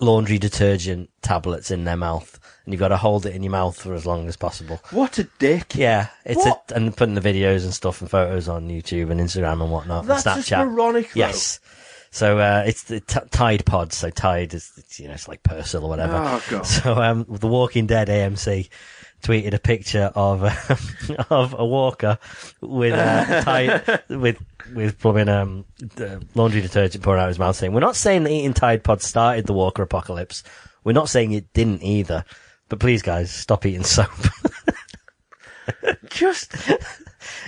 [0.01, 3.80] laundry detergent tablets in their mouth, and you've got to hold it in your mouth
[3.80, 4.80] for as long as possible.
[4.90, 5.74] What a dick!
[5.74, 6.64] Yeah, it's What?
[6.70, 10.07] a, and putting the videos and stuff and photos on YouTube and Instagram and whatnot.
[10.07, 10.66] That's and just Snapchat.
[10.70, 11.12] moronic.
[11.12, 11.18] Though.
[11.20, 11.61] Yes.
[12.12, 13.96] So uh, it's the t- Tide Pods.
[13.96, 16.16] So Tide is it's, you know it's like Persil or whatever.
[16.16, 16.66] Oh, God.
[16.66, 18.68] So um, the Walking Dead AMC
[19.22, 22.18] tweeted a picture of uh, of a walker
[22.60, 24.42] with uh, Tide with
[24.74, 25.64] with plumbing um
[26.34, 29.46] laundry detergent pouring out his mouth, saying, "We're not saying that eating Tide Pod started
[29.46, 30.42] the Walker apocalypse.
[30.84, 32.24] We're not saying it didn't either."
[32.68, 34.10] But please, guys, stop eating soap.
[36.08, 36.54] Just,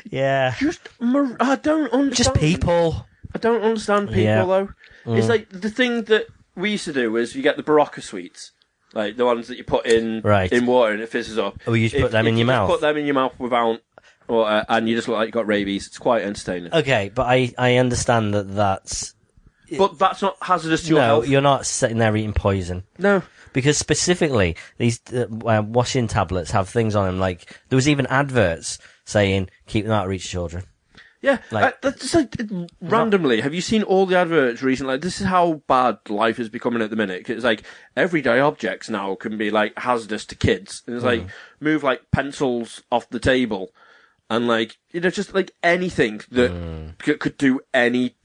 [0.09, 2.11] yeah, just, I don't understand.
[2.17, 3.07] just people.
[3.35, 4.45] I don't understand people Yeah.
[4.45, 4.69] though.
[5.07, 8.52] It's like the thing that we used to do was you get the Berocca sweets,
[8.95, 10.53] like the ones that you put in Right.
[10.53, 11.59] in water and it fizzes up.
[11.67, 12.71] Oh, you just put them in you your just mouth?
[12.71, 13.81] Put them in your mouth without,
[14.29, 15.87] uh, and you just look like you got rabies.
[15.87, 16.73] It's quite entertaining.
[16.75, 19.15] Okay, but I I understand that that's
[19.77, 21.29] but that's not hazardous to your no, health.
[21.29, 22.85] you're not sitting there eating poison.
[22.99, 23.23] No.
[23.53, 28.07] Because specifically, these uh, uh, washing tablets have things on them like there was even
[28.07, 30.65] adverts saying keep them out of reach, children.
[31.23, 32.35] Yeah, Like- uh, that's just like
[32.81, 33.41] randomly.
[33.41, 34.95] Have you seen all the adverts recently?
[34.95, 37.25] Like, this is how bad life is becoming at the minute.
[37.25, 37.63] 'Cause It's like
[37.97, 40.83] everyday objects now can be like hazardous to kids.
[40.87, 41.23] And it's like
[41.61, 43.71] move like pencils off the table,
[44.29, 46.51] and like you know just like anything that
[47.05, 48.17] c- could do any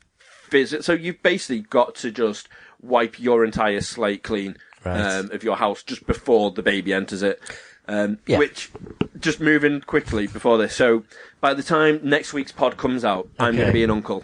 [0.50, 0.84] visit.
[0.84, 2.50] So you've basically got to just
[2.82, 5.00] wipe your entire slate clean Right.
[5.02, 7.42] um, of your house just before the baby enters it.
[7.88, 8.38] Um, Yeah.
[8.40, 8.72] Which,
[9.20, 10.76] just moving quickly before this.
[10.76, 11.04] So
[11.42, 14.24] by the time next week's pod comes out, I'm going to be an uncle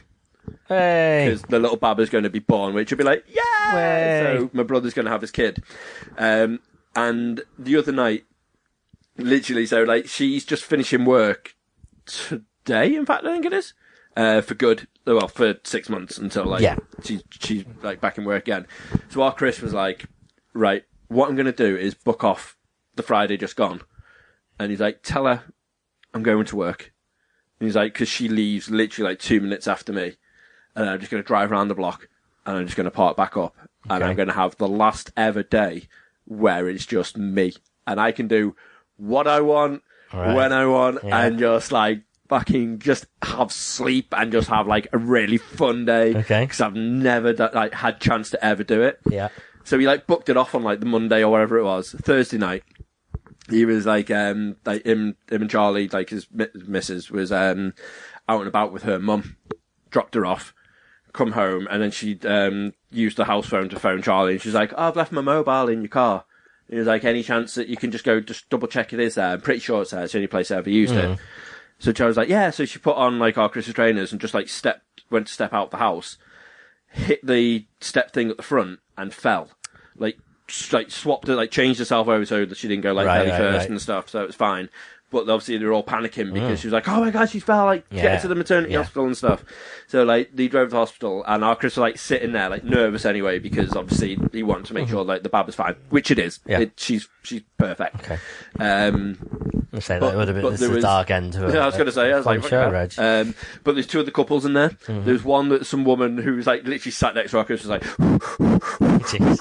[0.68, 3.76] Hey, because the little baba's going to be born, which will be like, yeah.
[3.76, 4.38] Way.
[4.38, 5.64] So my brother's going to have his kid.
[6.18, 6.59] Um,
[6.95, 8.26] and the other night,
[9.18, 11.55] literally, so like she's just finishing work
[12.05, 12.95] today.
[12.95, 13.74] In fact, I think it is
[14.18, 14.88] uh, for good.
[15.05, 16.78] Well, for six months until like Yeah.
[17.03, 18.68] she's she's like back in work again.
[19.09, 20.05] So our Chris was like,
[20.53, 22.55] right, what I'm going to do is book off
[22.96, 23.82] the Friday just gone,
[24.60, 25.44] and he's like, tell her
[26.14, 26.91] I'm going to work.
[27.60, 30.14] And he's like, because she leaves literally like two minutes after me.
[30.76, 32.08] And I'm just going to drive around the block
[32.46, 33.56] and I'm just going to park back up.
[33.89, 35.88] And I'm going to have the last ever day
[36.26, 37.54] where it's just me.
[37.88, 38.56] And I can do
[38.98, 39.82] what I want,
[40.14, 40.36] Right.
[40.36, 41.20] when I want, Yeah.
[41.26, 46.16] and just like fucking just have sleep and just have like a really fun day.
[46.16, 46.44] Okay.
[46.44, 49.00] Because I've never like had chance to ever do it.
[49.10, 49.30] Yeah.
[49.64, 52.38] So he like booked it off on like the Monday or whatever it was, Thursday
[52.38, 52.64] night.
[53.50, 57.74] He was like, um, like him, him and Charlie, like his missus was, um,
[58.30, 59.36] out and about with her mum,
[59.89, 60.54] dropped her off,
[61.12, 64.54] come home, and then she, um, used the house phone to phone Charlie, and she's
[64.54, 66.24] like, oh, I've left my mobile in your car.
[66.68, 69.00] And he was like, any chance that you can just go, just double check it
[69.00, 69.34] is there?
[69.34, 70.04] I'm pretty sure it's there.
[70.04, 71.20] It's the only place I ever used it.
[71.80, 72.50] So Charlie's like, yeah.
[72.52, 75.52] So she put on like our Christmas trainers and just like stepped, went to step
[75.54, 76.18] out the house,
[76.88, 79.50] hit the step thing at the front and fell.
[79.98, 80.18] Like,
[80.72, 83.32] like swapped it, like changed herself over so that she didn't go like Right, belly
[83.32, 83.70] right, first right.
[83.70, 84.10] and stuff.
[84.10, 84.70] So it was fine.
[85.14, 87.66] But obviously they were all panicking because she was like, "Oh my god, she fell!
[87.66, 88.03] Like, get Mm.
[88.03, 88.18] Yeah.
[88.18, 88.80] to the maternity Yeah.
[88.80, 89.45] hospital and stuff."
[89.88, 92.66] So like they drove to the hospital, and our Chris was like sitting there, like
[92.66, 96.11] nervous anyway, because obviously he wanted to make sure like the bab was fine, which
[96.11, 96.39] it is.
[96.39, 96.51] Mm-hmm.
[96.51, 96.59] Yeah.
[96.59, 97.95] It, she's she's perfect.
[98.03, 98.18] Okay.
[98.59, 99.18] Um,
[99.76, 101.34] I say But- that would have been but this there is the was- dark end
[101.34, 101.53] to it.
[101.55, 102.93] yeah, I was going to say, I was Fun like, show, Reg.
[102.97, 103.34] um,
[103.64, 104.70] but there's two other couples in there.
[104.70, 105.05] Mm-hmm.
[105.05, 107.70] There's one that some woman who was like literally sat next to our Chris was
[107.70, 107.82] like,
[109.03, 109.39] Jeez.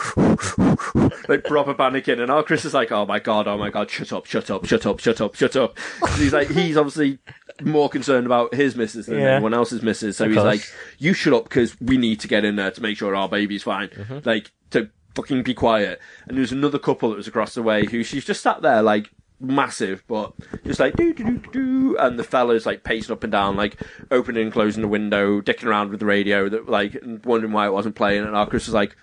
[1.29, 4.13] like proper panicking, and our Chris is like, oh my god, oh my god, shut
[4.13, 5.79] up, shut up, shut up, shut up, shut up.
[6.19, 7.19] he's like, he's obviously
[7.63, 9.35] more concerned about his missus than Yeah.
[9.37, 10.47] anyone else's missus, so Of he's course.
[10.47, 13.29] like, you shut up because we need to get in there to make sure our
[13.29, 13.89] baby's fine.
[13.89, 14.19] Mm-hmm.
[14.25, 16.01] Like to fucking be quiet.
[16.27, 18.83] And there was another couple that was across the way who she's just sat there
[18.83, 20.33] like massive, but
[20.65, 23.57] just like do do do do, do, and the fella's like pacing up and down,
[23.57, 23.77] like
[24.11, 27.67] opening and closing the window, dicking around with the radio, that like and wondering why
[27.67, 28.23] it wasn't playing.
[28.25, 28.97] And our Chris was like,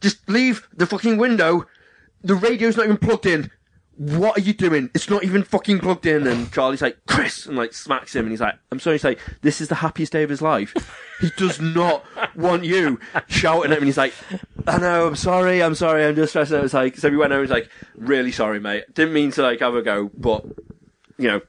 [0.00, 1.66] just leave the fucking window.
[2.22, 3.50] The radio's not even plugged in.
[4.00, 4.88] What are you doing?
[4.94, 6.26] It's not even fucking plugged in.
[6.26, 8.24] And Charlie's like, Chris, and like smacks him.
[8.24, 8.94] And he's like, I'm sorry.
[8.94, 10.74] He's like, this is the happiest day of his life.
[11.20, 12.02] He does not
[12.34, 12.98] want you
[13.28, 13.82] shouting at him.
[13.82, 14.14] And he's like,
[14.66, 16.64] I know, I'm sorry, I'm sorry, I'm just stressing out.
[16.64, 17.42] It's like, so we went home.
[17.42, 18.84] He's like, really sorry, mate.
[18.94, 20.46] Didn't mean to like have a go, but
[21.18, 21.42] you know,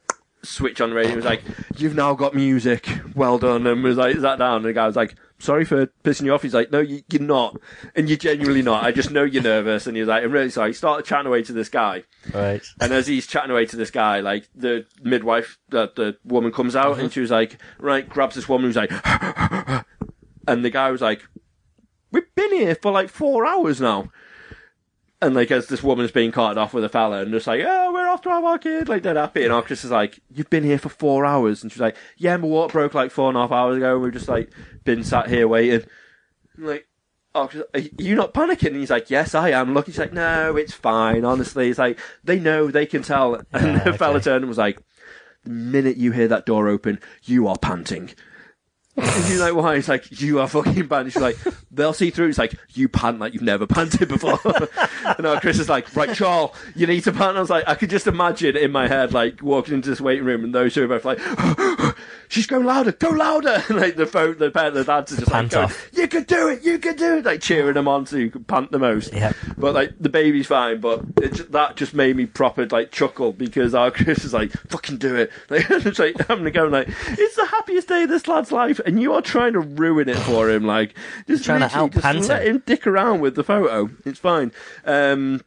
[0.43, 1.11] switch on the radio.
[1.11, 1.43] He was like,
[1.77, 2.89] "You've now got music.
[3.15, 6.23] Well done." And was like, "Sat down." And the guy was like, "Sorry for pissing
[6.25, 7.59] you off." He's like, "No, you, you're not,
[7.95, 8.83] and you're genuinely not.
[8.83, 11.43] I just know you're nervous." And he's like, "I'm really sorry." He started chatting away
[11.43, 12.61] to this guy, Right.
[12.79, 16.75] and as he's chatting away to this guy, like the midwife, the, the woman comes
[16.75, 17.09] out, and uh-huh.
[17.09, 18.91] she was like, "Right," grabs this woman who's like,
[20.47, 21.23] and the guy was like,
[22.11, 24.11] "We've been here for like four hours now."
[25.23, 27.93] And like as this woman's being carted off with a fella and just like, oh,
[27.93, 29.45] we're off to have our kid, like dead happy.
[29.45, 31.61] And Chris is like, you've been here for four hours.
[31.61, 33.93] And she's like, yeah, my water broke like four and a half hours ago.
[33.93, 34.51] And we've just like
[34.83, 35.85] been sat here waiting.
[36.57, 36.87] And, like,
[37.35, 38.67] Chris, are you not panicking?
[38.67, 39.75] And he's like, yes, I am.
[39.75, 41.23] Look, he's like, no, it's fine.
[41.23, 43.35] Honestly, it's like they know, they can tell.
[43.53, 44.23] And Yeah, the fella okay.
[44.23, 44.81] turned and was like,
[45.43, 48.11] the minute you hear that door open, you are panting.
[48.97, 49.75] And he's like, why?
[49.75, 51.11] He's like, you are fucking panting.
[51.11, 51.37] She's like,
[51.71, 52.27] they'll see through.
[52.27, 54.39] He's like, you pant like you've never panted before.
[55.05, 57.37] and now Chris is like, right, Charles, you need to pant.
[57.37, 60.25] I was like, I could just imagine in my head, like, walking into this waiting
[60.25, 61.19] room and those two are both like,
[62.27, 63.63] she's going louder, go louder.
[63.69, 66.49] And like, the phone, the parent, the dads are just like, going, you can do
[66.49, 67.25] it, you can do it.
[67.25, 69.13] Like, cheering them on so you can pant the most.
[69.13, 69.31] Yeah.
[69.57, 73.73] But like, the baby's fine, but it, that just made me proper, like, chuckle because
[73.73, 75.31] our Chris is like, fucking do it.
[75.49, 79.01] Like, it's like, gonna go, like, it's the happiest day of this lad's life, and
[79.01, 80.65] you are trying to ruin it for him.
[80.65, 80.95] Like,
[81.27, 82.63] just Trying to literally just let him.
[82.65, 83.89] dick around with the photo.
[84.05, 84.51] It's fine.
[84.85, 85.41] Um,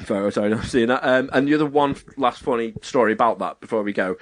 [0.00, 1.00] photo, sorry, I'm seeing that.
[1.04, 4.16] Um, and the other one last funny story about that before we go.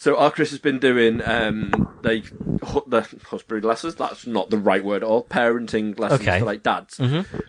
[0.00, 1.72] So our Chris has been doing um,
[2.04, 3.96] hu- the husband lessons.
[3.96, 5.24] That's not the right word at all.
[5.24, 6.38] Parenting lessons Okay.
[6.38, 6.94] for like dads.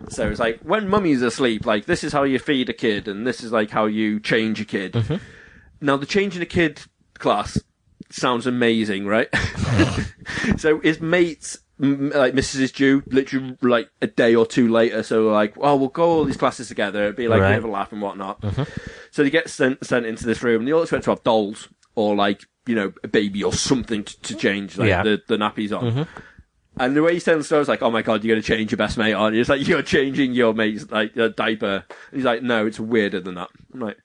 [0.10, 3.28] So it's like when mummy's asleep, like this is how you feed a kid, and
[3.28, 4.96] this is like how you change a kid.
[5.80, 6.82] Now the changing a kid
[7.20, 7.62] class
[8.10, 9.28] sounds amazing, right?
[10.58, 12.60] so his mates, like Mrs.
[12.62, 15.04] is due literally like a day or two later.
[15.04, 17.04] So like, oh, we'll go all these classes together.
[17.04, 17.50] It'd be like a Right.
[17.52, 18.44] bit of a laugh and whatnot.
[18.44, 18.66] Uh-huh.
[19.12, 21.70] So they get sent sent into this room, and they all expect to have dolls
[21.96, 25.04] or like you know a baby or something to, to change like Yeah.
[25.04, 25.86] the the nappies on.
[25.92, 26.04] Mm-hmm.
[26.82, 28.48] And the way he's telling the story is like, oh my god, you're going to
[28.48, 29.42] change your best mate, aren't you?
[29.42, 31.84] It's like, you're changing your mate's like diaper.
[32.12, 33.50] And he's like, no, it's weirder than that.
[33.74, 33.98] I'm like,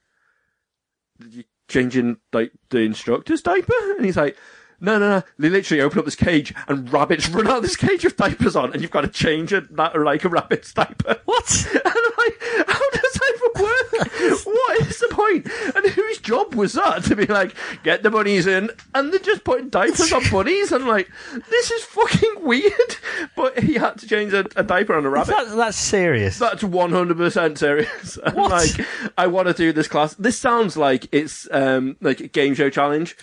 [1.21, 1.45] did you
[1.75, 3.75] changing like the instructor's diaper?
[3.97, 4.37] And he's like,
[4.85, 5.23] no, no, no.
[5.39, 8.55] They literally open up this cage and rabbits run out of this cage with diapers
[8.57, 11.21] on, and you've got to change it that like a rabbit's diaper.
[11.25, 11.45] What?
[11.85, 14.45] And I'm like, how does that even work?
[14.47, 15.47] what is the point?
[15.77, 19.45] And whose job was that to be like, get the bunnies in, and they're just
[19.45, 20.73] putting diapers on bunnies?
[20.73, 21.11] And like,
[21.51, 22.97] this is fucking weird.
[23.37, 25.37] But he had to change a, a diaper on a rabbit.
[25.37, 26.39] That, that's serious.
[26.39, 28.19] That's one hundred percent serious.
[28.25, 28.51] And, What?
[28.51, 28.87] Like,
[29.19, 30.15] I want to do this class.
[30.15, 33.17] This sounds like it's um like a game show challenge,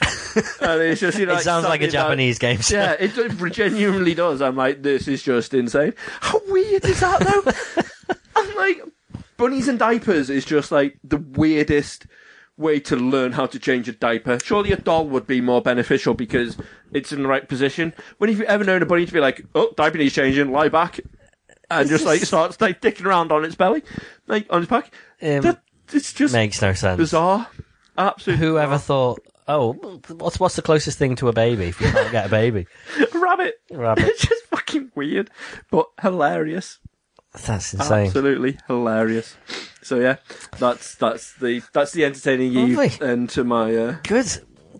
[0.61, 1.35] and it's just you know.
[1.35, 2.75] it sounds like a that- Japanese game show.
[2.77, 4.41] Yeah, it does- genuinely does.
[4.41, 5.93] I'm like, this is just insane.
[6.21, 8.13] How weird is that though?
[8.35, 8.81] I'm like,
[9.37, 12.05] bunnies and diapers is just like the weirdest
[12.57, 14.37] way to learn how to change a diaper.
[14.43, 16.57] Surely a doll would be more beneficial because
[16.91, 17.93] it's in the right position.
[18.19, 20.69] When have you ever known a bunny to be like, oh, diaper needs changing, lie
[20.69, 20.99] back,
[21.71, 23.81] and just like starts like dicking around on its belly,
[24.27, 24.93] like on its back?
[25.21, 26.97] Um, that, it's just Makes no sense.
[26.97, 27.47] bizarre.
[27.97, 28.45] Absolutely.
[28.45, 29.73] Whoever thought, oh,
[30.09, 32.67] what's what's the closest thing to a baby if you can't get a baby?
[33.13, 33.55] rabbit?
[33.71, 34.05] Rabbit.
[34.07, 35.29] It's just fucking weird,
[35.69, 36.79] but hilarious.
[37.45, 38.07] That's insane.
[38.07, 39.35] Absolutely hilarious.
[39.81, 40.17] So yeah,
[40.57, 43.07] that's that's the that's the entertaining you Lovely.
[43.07, 43.75] and to my.
[43.75, 44.27] Uh, Good.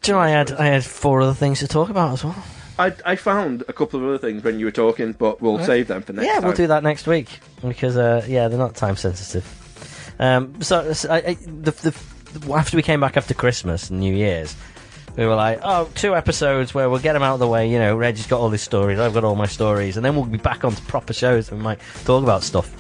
[0.02, 2.44] Do you know, I had I had four other things to talk about as well.
[2.78, 5.88] I I found a couple of other things when you were talking, but we'll save
[5.88, 6.44] them for next yeah, time.
[6.44, 9.46] we'll do that next week because uh, yeah, they're not time sensitive.
[10.20, 12.04] Um, so, so I, I, the, the,
[12.54, 14.56] after we came back after Christmas and New Year's,
[15.18, 17.70] we were like, oh, two episodes where we'll get them out of the way.
[17.70, 20.26] You know, Reggie's got all his stories, I've got all my stories, and then we'll
[20.26, 22.74] be back onto proper shows and we might talk about stuff.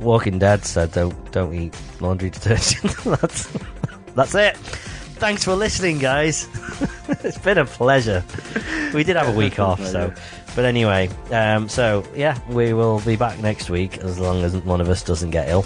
[0.00, 2.94] Walking Dead said, don't don't eat laundry detergent.
[3.04, 3.52] that's
[4.14, 4.56] that's it.
[5.16, 6.48] Thanks for listening, guys.
[7.22, 8.24] it's been a pleasure.
[8.92, 10.12] We did have a week off, so.
[10.56, 14.80] But anyway, um, so yeah, we will be back next week as long as one
[14.80, 15.64] of us doesn't get ill.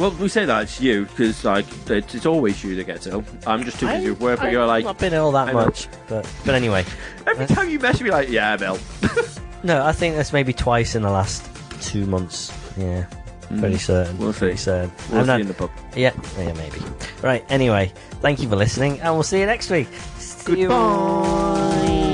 [0.00, 3.22] Well, we say that it's you because like it's, it's always you that gets ill.
[3.46, 5.66] I'm just too busy with work, but you're like not been ill that I know.
[5.66, 6.86] much, but but anyway,
[7.26, 8.78] every uh, time you message me, like yeah, Bill.
[9.62, 11.46] no, I think that's maybe twice in the last
[11.82, 12.50] two months.
[12.78, 13.04] Yeah,
[13.58, 13.76] pretty hmm.
[13.76, 14.16] certain.
[14.16, 14.38] We'll see.
[14.38, 14.90] Pretty certain.
[15.10, 15.70] We'll I'm see not- in the pub.
[15.94, 16.80] Yeah, yeah, maybe.
[17.20, 17.44] Right.
[17.50, 17.92] Anyway,
[18.22, 19.88] thank you for listening, and we'll see you next week.
[20.16, 20.68] See you.
[20.68, 22.09] Goodbye.